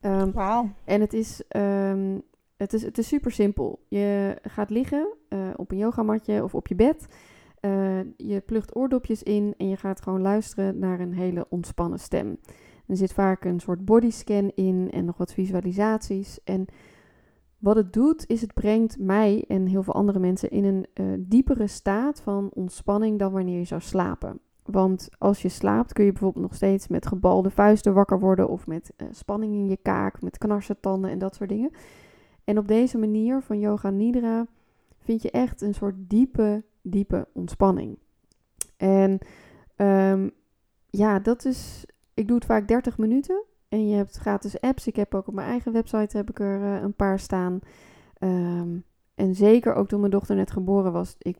[0.00, 0.68] Ehm, Wauw.
[0.84, 2.18] en het is, ehm,
[2.56, 3.84] het is, het is super simpel.
[3.88, 7.06] Je gaat liggen eh, op een yogamatje of op je bed.
[7.60, 12.38] Eh, je plugt oordopjes in en je gaat gewoon luisteren naar een hele ontspannen stem.
[12.88, 16.38] Er zit vaak een soort bodyscan in en nog wat visualisaties.
[16.44, 16.66] En
[17.58, 21.06] wat het doet, is het brengt mij en heel veel andere mensen in een eh,
[21.18, 24.40] diepere staat van ontspanning dan wanneer je zou slapen.
[24.64, 28.66] Want als je slaapt kun je bijvoorbeeld nog steeds met gebalde vuisten wakker worden of
[28.66, 31.70] met eh, spanning in je kaak, met knarsetanden en dat soort dingen.
[32.44, 34.46] En op deze manier van yoga nidra
[34.98, 37.98] vind je echt een soort diepe, diepe ontspanning.
[38.76, 39.18] En
[39.76, 40.28] ehm,
[40.90, 41.86] ja, dat is.
[42.18, 43.44] Ik doe het vaak 30 minuten.
[43.68, 44.86] En je hebt gratis apps.
[44.86, 47.60] Ik heb ook op mijn eigen website heb ik er eh, een paar staan.
[48.18, 48.78] Ehm,
[49.14, 51.16] en zeker ook toen mijn dochter net geboren was.
[51.18, 51.38] Ik,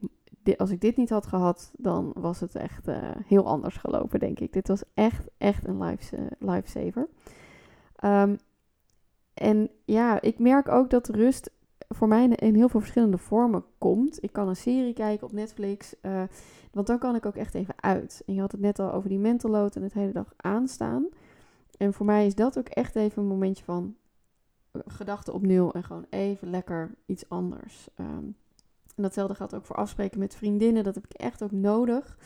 [0.57, 4.41] als ik dit niet had gehad, dan was het echt eh, heel anders gelopen, denk
[4.41, 4.53] ik.
[4.53, 7.09] Dit was echt, echt een life, lifesaver.
[7.97, 8.37] Ehm,
[9.35, 11.51] en ja, ik merk ook dat rust
[11.88, 14.22] voor mij in, heel veel verschillende vormen komt.
[14.22, 16.22] Ik kan een serie kijken op Netflix, eh,
[16.72, 18.22] want dan kan ik ook echt even uit.
[18.27, 21.09] En je had het net al over die mental load en het hele dag aanstaan.
[21.77, 23.96] En voor mij is dat ook echt even een momentje van
[24.70, 27.88] eh, gedachten op nul en gewoon even lekker iets anders.
[27.94, 28.24] Ehm,
[28.96, 30.85] en datzelfde geldt ook voor afspreken met vriendinnen.
[30.85, 32.18] Dat heb ik echt ook nodig.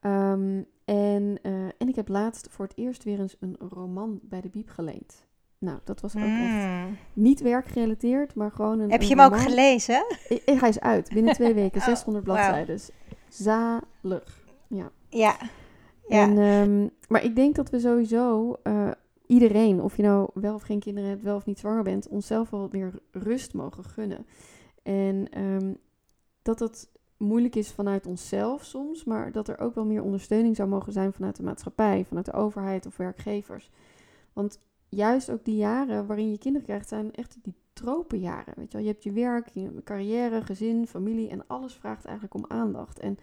[0.00, 4.40] Ehm, en, eh, en ik heb laatst voor het eerst weer eens een roman bij
[4.40, 5.26] de Biep geleend.
[5.64, 6.52] Nou, dat was ook echt
[6.86, 6.96] Mm.
[7.12, 8.90] niet werkgerelateerd, maar gewoon een.
[8.90, 10.04] Heb je een hem ook gelezen?
[10.30, 12.36] I- I- Hij is uit binnen twee weken, Oh, 600 wauw.
[12.36, 12.74] bladzijden.
[12.76, 12.90] Dus
[13.28, 14.42] zalig.
[14.68, 14.90] Ja.
[15.08, 15.36] Ja.
[16.08, 16.22] Ja.
[16.28, 18.90] En, ehm, maar ik denk dat we sowieso eh,
[19.26, 22.50] iedereen, of je nou wel of geen kinderen hebt, wel of niet zwanger bent, onszelf
[22.50, 24.26] wel wat meer rust mogen gunnen.
[24.82, 25.72] En ehm,
[26.42, 30.68] dat dat moeilijk is vanuit onszelf soms, maar dat er ook wel meer ondersteuning zou
[30.68, 33.70] mogen zijn vanuit de maatschappij, vanuit de overheid of werkgevers.
[34.32, 38.54] Want juist ook die jaren waarin je kinderen krijgt, zijn echt die tropenjaren.
[38.56, 38.86] Weet je, wel?
[38.86, 42.98] je hebt je werk, je carrière, gezin, familie en alles vraagt eigenlijk om aandacht.
[42.98, 43.18] En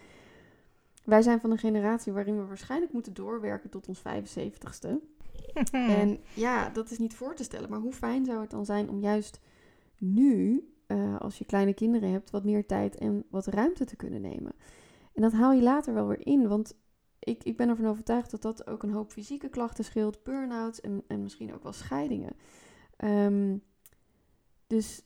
[1.04, 4.89] wij zijn van een generatie waarin we waarschijnlijk moeten doorwerken tot ons 75ste.
[5.71, 7.69] En ja, dat is niet voor te stellen.
[7.69, 9.39] Maar hoe fijn zou het dan zijn om juist
[9.97, 14.21] nu, eh, als je kleine kinderen hebt, wat meer tijd en wat ruimte te kunnen
[14.21, 14.52] nemen.
[15.13, 16.47] En dat haal je later wel weer in.
[16.47, 16.78] Want
[17.24, 21.04] ik, ik ben ervan overtuigd dat dat ook een hoop fysieke klachten scheelt, burn-outs en,
[21.08, 22.34] en misschien ook wel scheidingen.
[22.98, 23.58] Ehm,
[24.68, 25.04] dus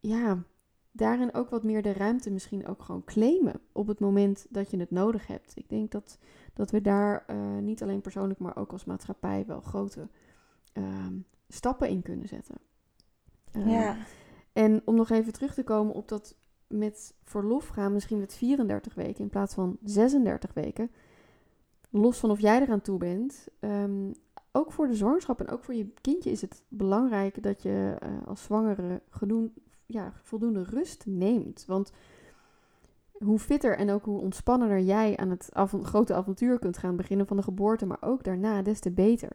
[0.00, 0.42] ja,
[0.90, 4.78] daarin ook wat meer de ruimte misschien ook gewoon claimen op het moment dat je
[4.78, 5.52] het nodig hebt.
[5.56, 6.18] Ik denk dat,
[6.54, 10.08] dat we daar eh, niet alleen persoonlijk, maar ook als maatschappij wel grote
[10.72, 11.14] ehm,
[11.48, 12.56] stappen in kunnen zetten.
[13.52, 13.96] Eh, ja.
[14.52, 18.94] En om nog even terug te komen op dat met verlof gaan, misschien met 34
[18.94, 20.90] weken in plaats van 36 weken.
[21.90, 23.48] Los van of jij eraan toe bent.
[23.60, 24.10] ehm,
[24.52, 28.26] ook voor de zwangerschap en ook voor je kindje is het belangrijk dat je eh,
[28.26, 29.52] als zwangere gedoen,
[29.86, 31.64] ja, voldoende rust neemt.
[31.66, 31.92] Want
[33.12, 35.50] hoe fitter en ook hoe ontspannender jij aan het
[35.82, 39.32] grote avontuur kunt gaan beginnen van de geboorte, maar ook daarna, des te beter.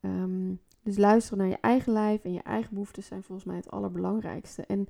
[0.00, 3.70] Ehm, dus luisteren naar je eigen lijf en je eigen behoeftes zijn volgens mij het
[3.70, 4.62] allerbelangrijkste.
[4.62, 4.88] En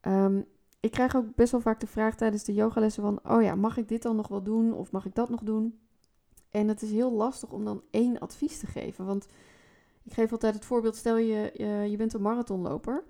[0.00, 0.40] ehm,
[0.80, 3.20] ik krijg ook best wel vaak de vraag tijdens de yogalessen van...
[3.34, 5.78] oh ja, mag ik dit dan nog wel doen of mag ik dat nog doen?
[6.52, 9.06] En het is heel lastig om dan één advies te geven.
[9.06, 9.26] Want
[10.02, 13.04] ik geef altijd het voorbeeld, stel je, uh, je bent een marathonloper...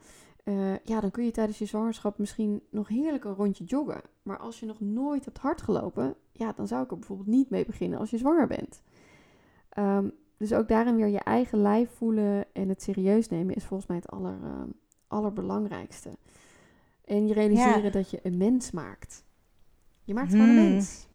[0.44, 4.00] Uh, ja, dan kun je tijdens je zwangerschap misschien nog heerlijk een rondje joggen.
[4.22, 7.50] Maar als je nog nooit hebt hard gelopen, ja, dan zou ik er bijvoorbeeld niet
[7.50, 8.82] mee beginnen als je zwanger bent.
[9.78, 13.88] Um, dus ook daarin weer je eigen lijf voelen en het serieus nemen is volgens
[13.88, 14.62] mij het aller, uh,
[15.06, 16.10] allerbelangrijkste.
[17.04, 19.24] En je realiseren dat je een mens maakt.
[20.04, 20.70] Je maakt gewoon een Hmm.
[20.70, 21.08] mens.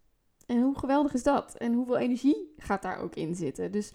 [0.48, 1.56] En hoe geweldig is dat?
[1.56, 3.72] En hoeveel energie gaat daar ook in zitten?
[3.72, 3.92] Dus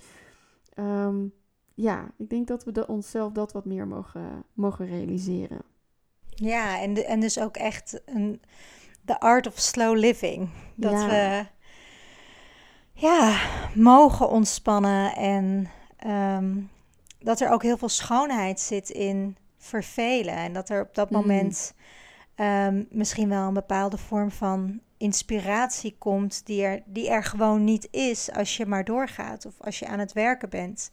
[0.75, 1.27] ehm,
[1.75, 5.63] ja, ik denk dat we de, onszelf dat wat meer mogen, mogen realiseren.
[6.29, 8.43] Ja, en, de- en dus ook echt een,
[9.05, 10.49] the art of slow living.
[10.75, 11.07] Dat Ja.
[11.09, 11.47] we
[12.93, 13.41] ja,
[13.75, 16.61] mogen ontspannen en ehm,
[17.19, 20.35] dat er ook heel veel schoonheid zit in vervelen.
[20.35, 21.17] En dat er op dat Mm.
[21.21, 21.75] moment
[22.35, 27.89] ehm, misschien wel een bepaalde vorm van inspiratie komt die er, die er gewoon niet
[27.91, 30.91] is als je maar doorgaat of als je aan het werken bent.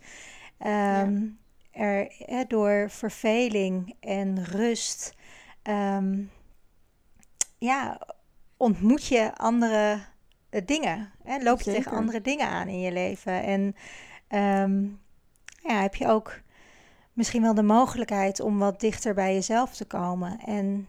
[0.57, 1.27] Ehm,
[1.71, 2.11] er,
[2.47, 5.13] door verveling en rust,
[5.61, 6.21] ehm,
[7.57, 8.01] ja,
[8.57, 9.99] ontmoet je andere
[10.49, 11.11] eh, dingen.
[11.23, 11.37] Hè?
[11.43, 13.43] Loop je tegen andere dingen aan in je leven.
[13.43, 13.75] En
[14.27, 14.83] ehm,
[15.61, 16.41] ja, heb je ook
[17.13, 20.39] misschien wel de mogelijkheid om wat dichter bij jezelf te komen.
[20.39, 20.87] En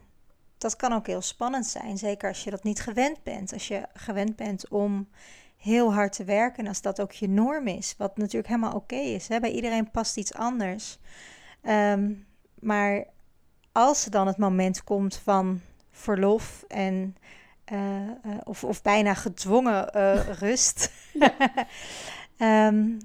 [0.60, 3.52] dat kan ook heel spannend zijn, zeker als je dat niet gewend bent.
[3.52, 5.08] Als je gewend bent om
[5.56, 8.96] heel hard te werken en als dat ook je norm is, wat natuurlijk helemaal oké
[8.96, 9.28] is.
[9.28, 9.40] Hè?
[9.40, 10.98] Bij iedereen past iets anders.
[11.62, 12.12] Ehm,
[12.54, 13.04] maar
[13.72, 17.16] als er dan het moment komt van verlof en
[17.64, 18.10] eh, eh,
[18.44, 20.90] of, of bijna gedwongen eh, rust,
[22.40, 22.98] Ehm,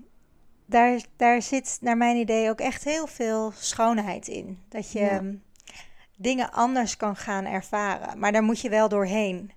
[0.65, 4.59] daar, daar zit naar mijn idee ook echt heel veel schoonheid in.
[4.69, 5.09] Dat je Ja.
[5.09, 5.33] ehm,
[6.17, 9.51] dingen anders kan gaan ervaren, maar daar moet je wel doorheen.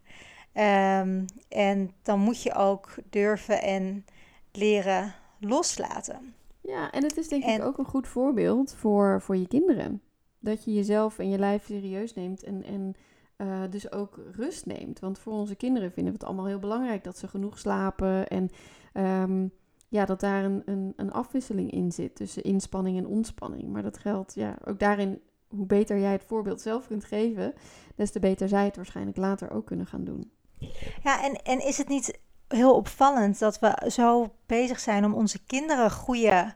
[0.53, 4.05] Ehm, en dan moet je ook durven en
[4.53, 6.35] leren loslaten.
[6.61, 10.03] Ja, en het is denk ik ook een goed voorbeeld voor, voor je kinderen.
[10.39, 12.95] Dat je jezelf en je lijf serieus neemt en, en
[13.37, 15.01] eh, dus ook rust neemt.
[15.01, 18.29] Want voor onze kinderen vinden we het allemaal heel belangrijk dat ze genoeg slapen.
[18.29, 18.51] En
[18.93, 19.47] ehm,
[19.89, 23.69] ja, dat daar een, een, een afwisseling in zit tussen inspanning en ontspanning.
[23.69, 27.55] Maar dat geldt ja, ook daarin, hoe beter jij het voorbeeld zelf kunt geven,
[27.97, 30.31] des te beter zij het waarschijnlijk later ook kunnen gaan doen.
[31.03, 35.45] Ja, en, en is het niet heel opvallend dat we zo bezig zijn om onze
[35.47, 36.55] kinderen goede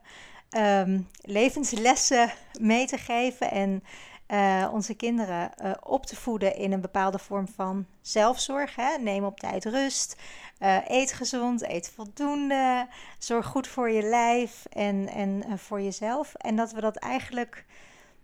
[0.50, 3.83] ehm, levenslessen mee te geven en
[4.26, 8.76] eh, onze kinderen eh, op te voeden in een bepaalde vorm van zelfzorg?
[8.76, 8.98] Hè?
[8.98, 10.16] Neem op tijd rust,
[10.59, 12.87] eh, eet gezond, eet voldoende,
[13.18, 16.35] zorg goed voor je lijf en, en voor jezelf.
[16.35, 17.64] En dat we dat eigenlijk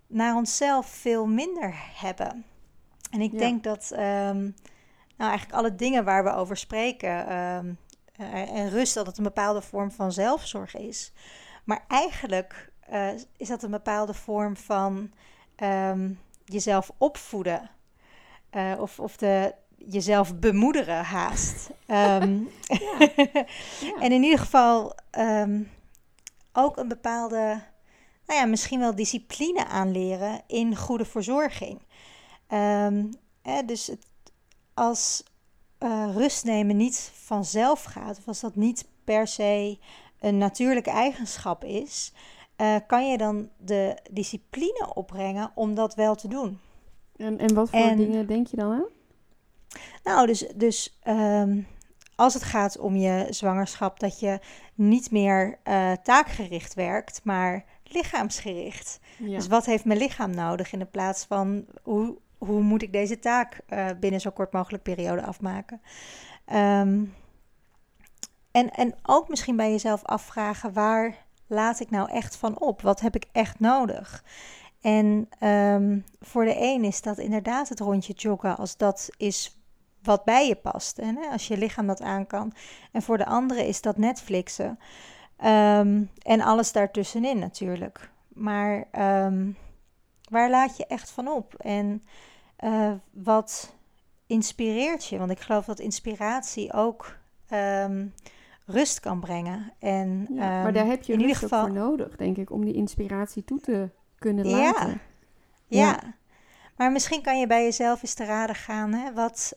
[0.09, 2.45] naar onszelf veel minder hebben.
[3.11, 3.39] En ik Ja.
[3.39, 4.41] denk dat ehm,
[5.17, 7.27] nou, eigenlijk alle dingen waar we over spreken.
[7.27, 7.73] ehm,
[8.17, 11.13] eh, en rust, dat het een bepaalde vorm van zelfzorg is.
[11.65, 15.13] Maar eigenlijk eh, is dat een bepaalde vorm van
[15.57, 16.11] ehm,
[16.45, 17.71] jezelf opvoeden.
[18.51, 21.71] Eh, of, of de, jezelf bemoederen haast.
[21.87, 22.19] Ja.
[23.81, 24.01] Ja.
[24.01, 24.95] en in ieder geval
[26.53, 27.61] ook een bepaalde,
[28.29, 31.81] nou ja, misschien wel discipline aanleren in goede verzorging.
[32.47, 33.05] Ehm,
[33.43, 34.07] hè, dus het,
[34.75, 35.23] als
[35.79, 39.79] eh, rust nemen niet vanzelf gaat, of als dat niet per se
[40.21, 42.13] een natuurlijke eigenschap is,
[42.57, 46.61] eh, kan je dan de discipline opbrengen om dat wel te doen.
[47.17, 48.87] En, en wat voor En- dingen denk je dan aan?
[50.05, 51.61] Nou, dus, dus ehm,
[52.15, 54.39] als het gaat om je zwangerschap, dat je
[54.75, 59.01] niet meer eh, taakgericht werkt, maar lichaamsgericht.
[59.17, 59.37] Ja.
[59.37, 63.19] Dus wat heeft mijn lichaam nodig in de plaats van hoe, hoe moet ik deze
[63.19, 65.81] taak eh, binnen zo kort mogelijk periode afmaken?
[66.45, 67.05] Ehm,
[68.51, 72.83] en, en ook misschien bij jezelf afvragen, waar laat ik nou echt van op?
[72.83, 74.25] Wat heb ik echt nodig?
[74.81, 79.59] En ehm, voor de een is dat inderdaad het rondje joggen, als dat is
[80.03, 80.99] wat bij je past.
[80.99, 82.53] En hè, als je lichaam dat aan kan.
[82.93, 84.79] En voor de andere is dat Netflixen.
[85.39, 88.11] Ehm, en alles daartussenin natuurlijk.
[88.29, 89.51] Maar ehm,
[90.31, 91.55] waar laat je echt van op?
[91.55, 92.03] En
[92.57, 93.75] eh, wat
[94.27, 95.19] inspireert je?
[95.19, 97.17] Want ik geloof dat inspiratie ook
[97.49, 98.07] ehm,
[98.67, 99.73] rust kan brengen.
[99.79, 102.75] En, Ja, maar daar heb je in ieder geval, voor nodig, denk ik, om die
[102.75, 104.57] inspiratie toe te kunnen Ja.
[104.57, 105.01] laten.
[105.67, 105.87] Ja.
[105.91, 106.01] Ja.
[106.77, 108.93] maar misschien kan je bij jezelf eens te raden gaan.
[108.93, 109.13] Hè?
[109.13, 109.57] Wat,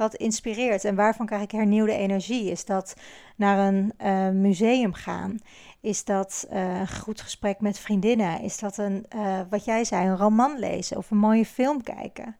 [0.00, 2.50] wat inspireert en waarvan krijg ik hernieuwde energie?
[2.50, 2.94] Is dat
[3.36, 5.38] naar een uh, museum gaan?
[5.80, 8.40] Is dat uh, een goed gesprek met vriendinnen?
[8.40, 12.36] Is dat een, uh, wat jij zei, een roman lezen of een mooie film kijken?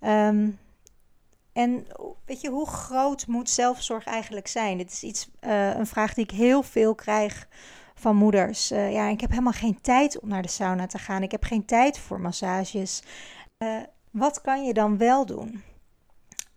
[0.00, 0.58] Um,
[1.52, 1.86] en
[2.24, 4.78] weet je, hoe groot moet zelfzorg eigenlijk zijn?
[4.78, 7.48] Dit is iets, een vraag die ik heel veel krijg
[7.94, 8.68] van moeders.
[8.68, 11.22] ja, ik heb helemaal geen tijd om naar de sauna te gaan.
[11.22, 13.02] Ik heb geen tijd voor massages.
[14.10, 15.62] wat kan je dan wel doen?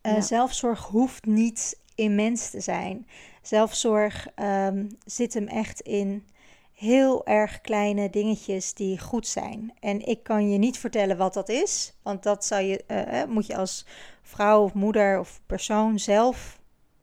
[0.01, 3.07] Uh, Zelfzorg hoeft niet immens te zijn.
[3.41, 6.27] Zelfzorg um, zit hem echt in
[6.73, 9.73] heel erg kleine dingetjes die goed zijn.
[9.79, 13.45] En ik kan je niet vertellen wat dat is, want dat zou je, uh, moet
[13.45, 13.85] je als
[14.21, 16.59] vrouw of moeder of persoon zelf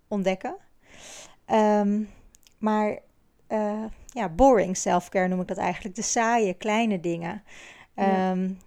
[0.09, 0.57] ontdekken.
[1.47, 2.09] Um,
[2.59, 2.99] maar
[3.49, 5.95] uh, ja, boring self-care noem ik dat eigenlijk.
[5.95, 7.43] De saaie kleine dingen.
[7.97, 8.31] Ja.
[8.31, 8.64] Um, eh,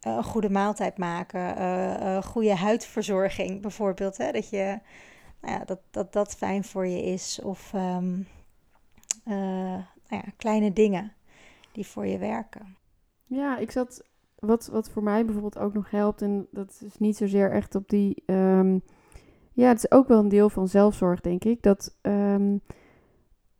[0.00, 4.16] een goede maaltijd maken, uh, goede huidverzorging bijvoorbeeld.
[4.16, 4.32] Hè?
[4.32, 4.78] Dat, je,
[5.40, 7.40] nou ja, dat, dat dat fijn voor je is.
[7.42, 8.26] Of um,
[9.24, 11.12] nou ja, kleine dingen
[11.72, 12.76] die voor je werken.
[13.24, 14.06] Ja, ik zat.
[14.38, 17.88] Wat, wat voor mij bijvoorbeeld ook nog helpt, en dat is niet zozeer echt op
[17.88, 18.22] die.
[18.26, 18.82] Um,
[19.52, 21.62] ja, het is ook wel een deel van zelfzorg, denk ik.
[21.62, 22.60] Dat, um,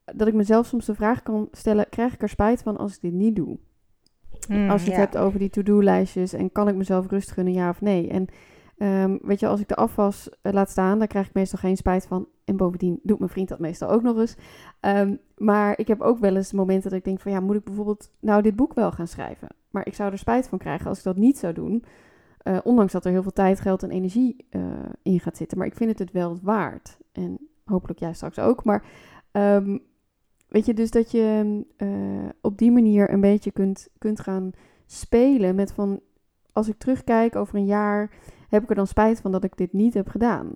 [0.04, 3.00] dat ik mezelf soms de vraag kan stellen: krijg ik er spijt van als ik
[3.00, 3.58] dit niet doe?
[4.48, 7.68] Mm, als je het hebt over die to-do-lijstjes en kan ik mezelf rust gunnen, ja
[7.68, 8.08] of nee.
[8.08, 8.26] En
[8.78, 11.76] um, weet je, als ik de afwas uh, laat staan, dan krijg ik meestal geen
[11.76, 12.28] spijt van.
[12.44, 14.36] En bovendien doet mijn vriend dat meestal ook nog eens.
[14.80, 17.64] Um, maar ik heb ook wel eens momenten dat ik denk van ja, moet ik
[17.64, 19.48] bijvoorbeeld nou dit boek wel gaan schrijven?
[19.70, 21.84] Maar ik zou er spijt van krijgen als ik dat niet zou doen.
[22.44, 24.62] Uh, ondanks dat er heel veel tijd, geld en energie uh,
[25.02, 25.58] in gaat zitten.
[25.58, 26.98] Maar ik vind het het wel waard.
[27.12, 28.64] En hopelijk jij straks ook.
[28.64, 28.84] Maar
[29.32, 29.82] um,
[30.48, 34.50] Weet je, dus dat je uh, op die manier een beetje kunt, kunt gaan
[34.86, 36.00] spelen met van...
[36.52, 38.10] Als ik terugkijk over een jaar,
[38.48, 40.50] heb ik er dan spijt van dat ik dit niet heb gedaan.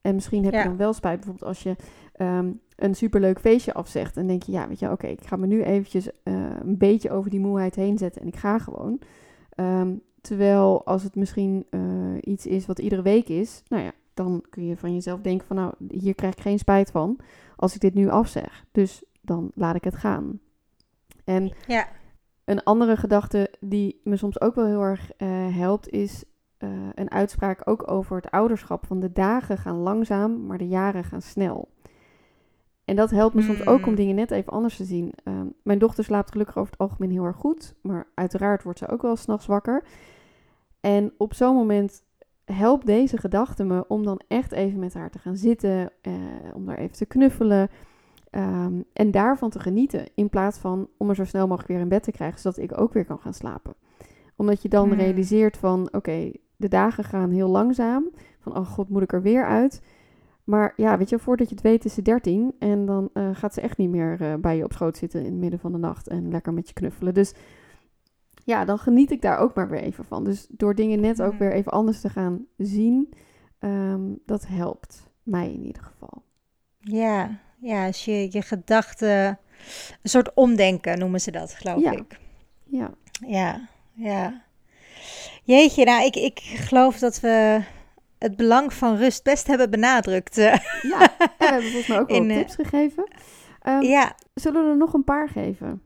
[0.00, 1.76] En misschien heb je dan wel spijt, bijvoorbeeld als je
[2.20, 4.16] um, een superleuk feestje afzegt.
[4.16, 6.12] En denk je, ja, weet je, oké, ik ga me nu eventjes uh,
[6.60, 9.00] een beetje over die moeheid heen zetten en ik ga gewoon.
[9.56, 11.80] Um, terwijl als het misschien uh,
[12.20, 15.56] iets is wat iedere week is, nou ja, dan kun je van jezelf denken van,
[15.56, 17.18] nou, hier krijg ik geen spijt van
[17.56, 18.64] als ik dit nu afzeg.
[18.72, 20.40] Dus dan laat ik het gaan.
[21.24, 21.88] En ja.
[22.44, 26.24] een andere gedachte die me soms ook wel heel erg uh, helpt, is
[26.58, 28.86] uh, een uitspraak ook over het ouderschap.
[28.86, 31.68] Van de dagen gaan langzaam, maar de jaren gaan snel.
[32.84, 33.96] En dat helpt me soms ook om mm.
[33.96, 35.12] dingen net even anders te zien.
[35.24, 38.88] Uh, mijn dochter slaapt gelukkig over het algemeen heel erg goed, maar uiteraard wordt ze
[38.88, 39.84] ook wel s'nachts wakker.
[40.80, 42.02] En op zo'n moment
[42.44, 46.14] helpt deze gedachte me om dan echt even met haar te gaan zitten, uh,
[46.54, 47.68] om daar even te knuffelen.
[48.36, 50.06] Um, en daarvan te genieten.
[50.14, 52.80] In plaats van om er zo snel mogelijk weer in bed te krijgen, zodat ik
[52.80, 53.74] ook weer kan gaan slapen.
[54.36, 54.98] Omdat je dan hmm.
[54.98, 58.10] realiseert van oké, okay, de dagen gaan heel langzaam.
[58.38, 59.82] Van oh god, moet ik er weer uit.
[60.44, 63.54] Maar ja, weet je, voordat je het weet is ze 13 en dan uh, gaat
[63.54, 65.78] ze echt niet meer uh, bij je op schoot zitten in het midden van de
[65.78, 67.14] nacht en lekker met je knuffelen.
[67.14, 67.34] Dus
[68.44, 70.24] ja, dan geniet ik daar ook maar weer even van.
[70.24, 71.38] Dus door dingen net ook hmm.
[71.38, 73.12] weer even anders te gaan zien,
[73.58, 76.22] um, dat helpt mij in ieder geval.
[76.78, 79.38] Ja, ja, als je je gedachten,
[80.02, 82.18] een soort omdenken noemen ze dat, geloof ik.
[82.64, 82.90] Ja.
[83.26, 84.42] Ja, ja.
[85.42, 87.62] Jeetje, nou, ik, ik geloof dat we
[88.18, 90.34] het belang van rust best hebben benadrukt.
[90.34, 93.08] Ja, we hebben volgens mij ook wel In, eh, tips gegeven.
[93.68, 94.14] Um, ja.
[94.34, 95.82] Zullen we er nog een paar geven?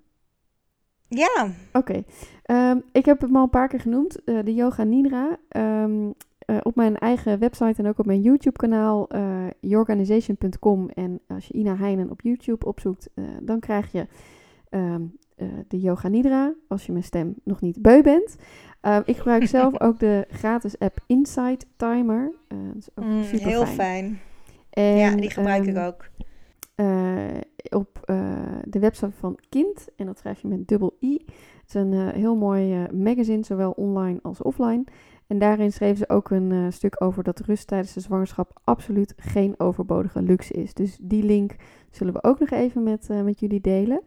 [1.09, 1.51] Ja.
[1.73, 2.03] Oké.
[2.43, 2.71] Okay.
[2.71, 5.37] Um, ik heb het al een paar keer genoemd, uh, de Yoga Nidra.
[5.57, 6.15] Um,
[6.51, 10.89] uh, op mijn eigen website en ook op mijn YouTube-kanaal, uh, yourganization.com.
[10.89, 14.07] En als je Ina Heinen op YouTube opzoekt, uh, dan krijg je
[14.71, 15.19] um,
[15.69, 18.37] de Yoga Nidra, als je mijn stem nog niet beu bent.
[18.83, 22.33] Uh, ik gebruik zelf ook de gratis app Insight Timer.
[22.49, 24.19] Dat is ook mm, super heel fijn.
[24.71, 26.09] En, ja, die gebruik um, ik ook.
[26.77, 27.41] Uh,
[27.71, 28.01] op
[28.65, 31.25] de website van Kind, en dat schrijf je met dubbel i.
[31.61, 34.85] Het is een heel mooi magazine, zowel online als offline.
[35.31, 39.15] En daarin schreven ze ook een uh, stuk over dat rust tijdens de zwangerschap absoluut
[39.17, 40.75] geen overbodige luxe is.
[40.75, 41.57] Dus die link
[41.91, 44.03] zullen we ook nog even met, uh, met jullie delen.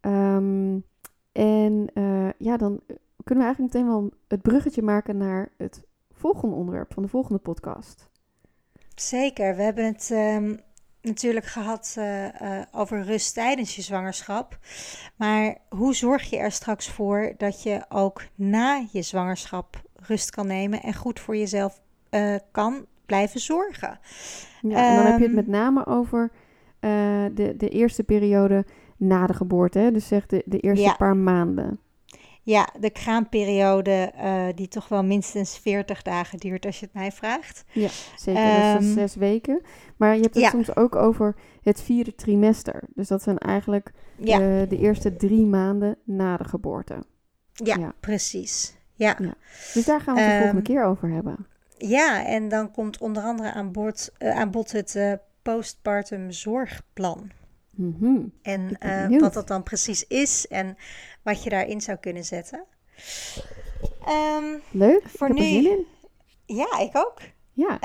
[0.00, 0.84] Um,
[1.32, 2.80] en uh, ja, dan
[3.24, 7.38] kunnen we eigenlijk meteen wel het bruggetje maken naar het volgende onderwerp van de volgende
[7.38, 8.08] podcast.
[8.94, 10.60] Zeker, we hebben het um,
[11.00, 11.98] natuurlijk gehad
[12.72, 14.58] over rust tijdens je zwangerschap.
[15.16, 20.46] Maar hoe zorg je er straks voor dat je ook na je zwangerschap rust kan
[20.46, 21.80] nemen en goed voor jezelf
[22.10, 23.98] uh, kan blijven zorgen.
[24.60, 26.30] Ja, en dan heb je het ehm, met name over
[26.80, 28.64] uh, de, de eerste periode
[28.96, 29.90] na de geboorte, hè?
[29.90, 31.80] dus zeg de, de eerste paar maanden.
[32.42, 37.12] ja, de kraamperiode uh, die toch wel minstens 40 dagen duurt als je het mij
[37.12, 37.64] vraagt.
[37.72, 38.66] Ja, zeker.
[38.66, 39.60] Um, dat is zes weken.
[39.96, 40.50] Maar je hebt het ja.
[40.50, 42.82] soms ook over het vierde trimester.
[42.94, 44.38] Dus dat zijn eigenlijk ja.
[44.38, 47.04] de, de eerste drie maanden na de geboorte.
[47.52, 47.94] Ja, ja.
[48.00, 48.76] precies.
[48.94, 49.16] Ja.
[49.74, 51.46] Dus daar gaan we het de volgende keer over hebben.
[51.78, 57.30] Ja, en dan komt onder andere aan, boord, uh, aan bod het uh, postpartum zorgplan.
[57.74, 58.32] Mm -hmm.
[58.42, 58.76] En
[59.10, 60.76] uh, wat dat dan precies is en
[61.22, 62.64] wat je daarin zou kunnen zetten.
[64.08, 65.44] Um, Leuk, voor ik nu...
[65.44, 65.86] in.
[66.46, 67.18] Ja, ik ook.
[67.52, 67.78] Ja.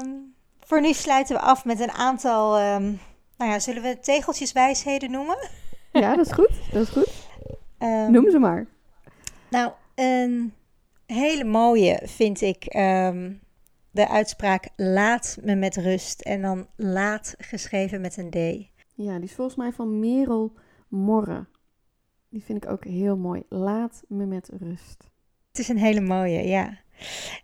[0.00, 3.00] Um, voor nu sluiten we af met een aantal, um,
[3.36, 5.48] nou ja, zullen we tegeltjeswijsheden noemen?
[5.92, 6.50] Ja, dat is goed.
[6.72, 7.10] Dat is goed.
[8.10, 8.66] Noem ze maar.
[9.50, 10.52] Nou, een
[11.06, 12.64] hele mooie vind ik
[13.90, 16.20] de uitspraak laat me met rust.
[16.20, 18.70] En dan laat geschreven met een D.
[18.94, 20.52] Ja, die is volgens mij van Merel
[20.88, 21.46] Morre.
[22.28, 23.42] Die vind ik ook heel mooi.
[23.48, 25.10] Laat me met rust.
[25.48, 26.78] Het is een hele mooie, ja.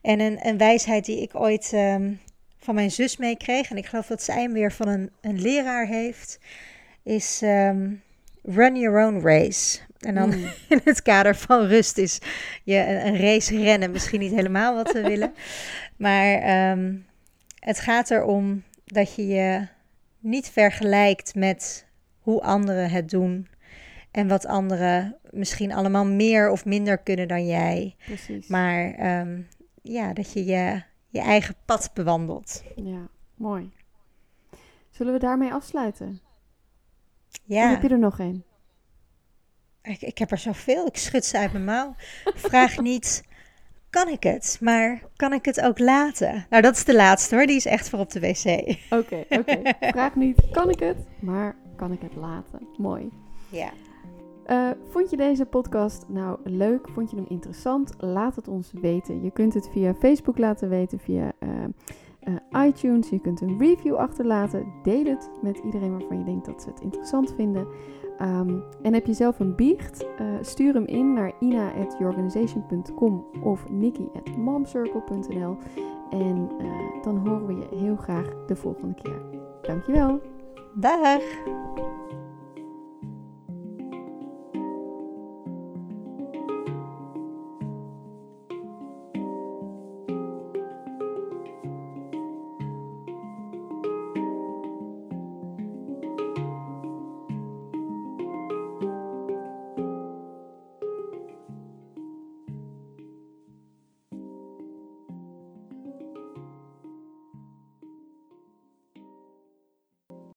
[0.03, 2.21] En een, een wijsheid die ik ooit um,
[2.57, 5.87] van mijn zus meekreeg, en ik geloof dat zij hem weer van een, een leraar
[5.87, 6.39] heeft,
[7.03, 8.03] is um,
[8.43, 9.81] run your own race.
[9.99, 10.45] En dan mm.
[10.69, 12.19] in het kader van rust is
[12.65, 15.35] je een, een, race rennen misschien niet helemaal wat we willen.
[15.97, 17.07] Maar um,
[17.59, 19.67] het gaat erom dat je je
[20.19, 21.87] niet vergelijkt met
[22.19, 23.49] hoe anderen het doen.
[24.11, 27.97] En wat anderen misschien allemaal meer of minder kunnen dan jij.
[28.05, 28.47] Precies.
[28.47, 29.49] Maar um,
[29.83, 32.63] ja, dat je, je je eigen pad bewandelt.
[32.77, 33.73] Ja, mooi.
[34.91, 36.21] Zullen we daarmee afsluiten?
[37.45, 37.65] Ja.
[37.65, 38.45] Of heb je er nog één?
[39.83, 40.87] Ik, ik heb er zoveel.
[40.87, 41.95] Ik schud ze uit mijn mouw.
[42.25, 43.23] Vraag niet,
[43.91, 44.59] kan ik het?
[44.61, 46.47] Maar kan ik het ook laten?
[46.51, 47.47] Nou, dat is de laatste hoor.
[47.47, 48.77] Die is echt voor op de wc.
[48.91, 49.61] Oké, oké.
[49.97, 50.97] Vraag niet, kan ik het?
[51.21, 52.69] Maar kan ik het laten?
[52.77, 53.11] Mooi.
[53.49, 53.71] Ja.
[54.47, 56.89] Uh, vond je deze podcast nou leuk?
[56.89, 57.95] Vond je hem interessant?
[57.99, 59.23] Laat het ons weten.
[59.23, 61.51] Je kunt het via Facebook laten weten, via uh,
[62.53, 63.09] uh, iTunes.
[63.09, 64.73] Je kunt een review achterlaten.
[64.83, 67.67] Deel het met iedereen waarvan je denkt dat ze het interessant vinden.
[68.23, 70.07] Um, en heb je zelf een biecht?
[70.41, 75.57] stuur hem in naar ina.yourorganization.com of nikki.momcircle.nl.
[76.11, 76.49] En
[77.03, 79.21] dan horen we je heel graag de volgende keer.
[79.63, 80.21] Dankjewel.
[80.75, 81.23] Dag!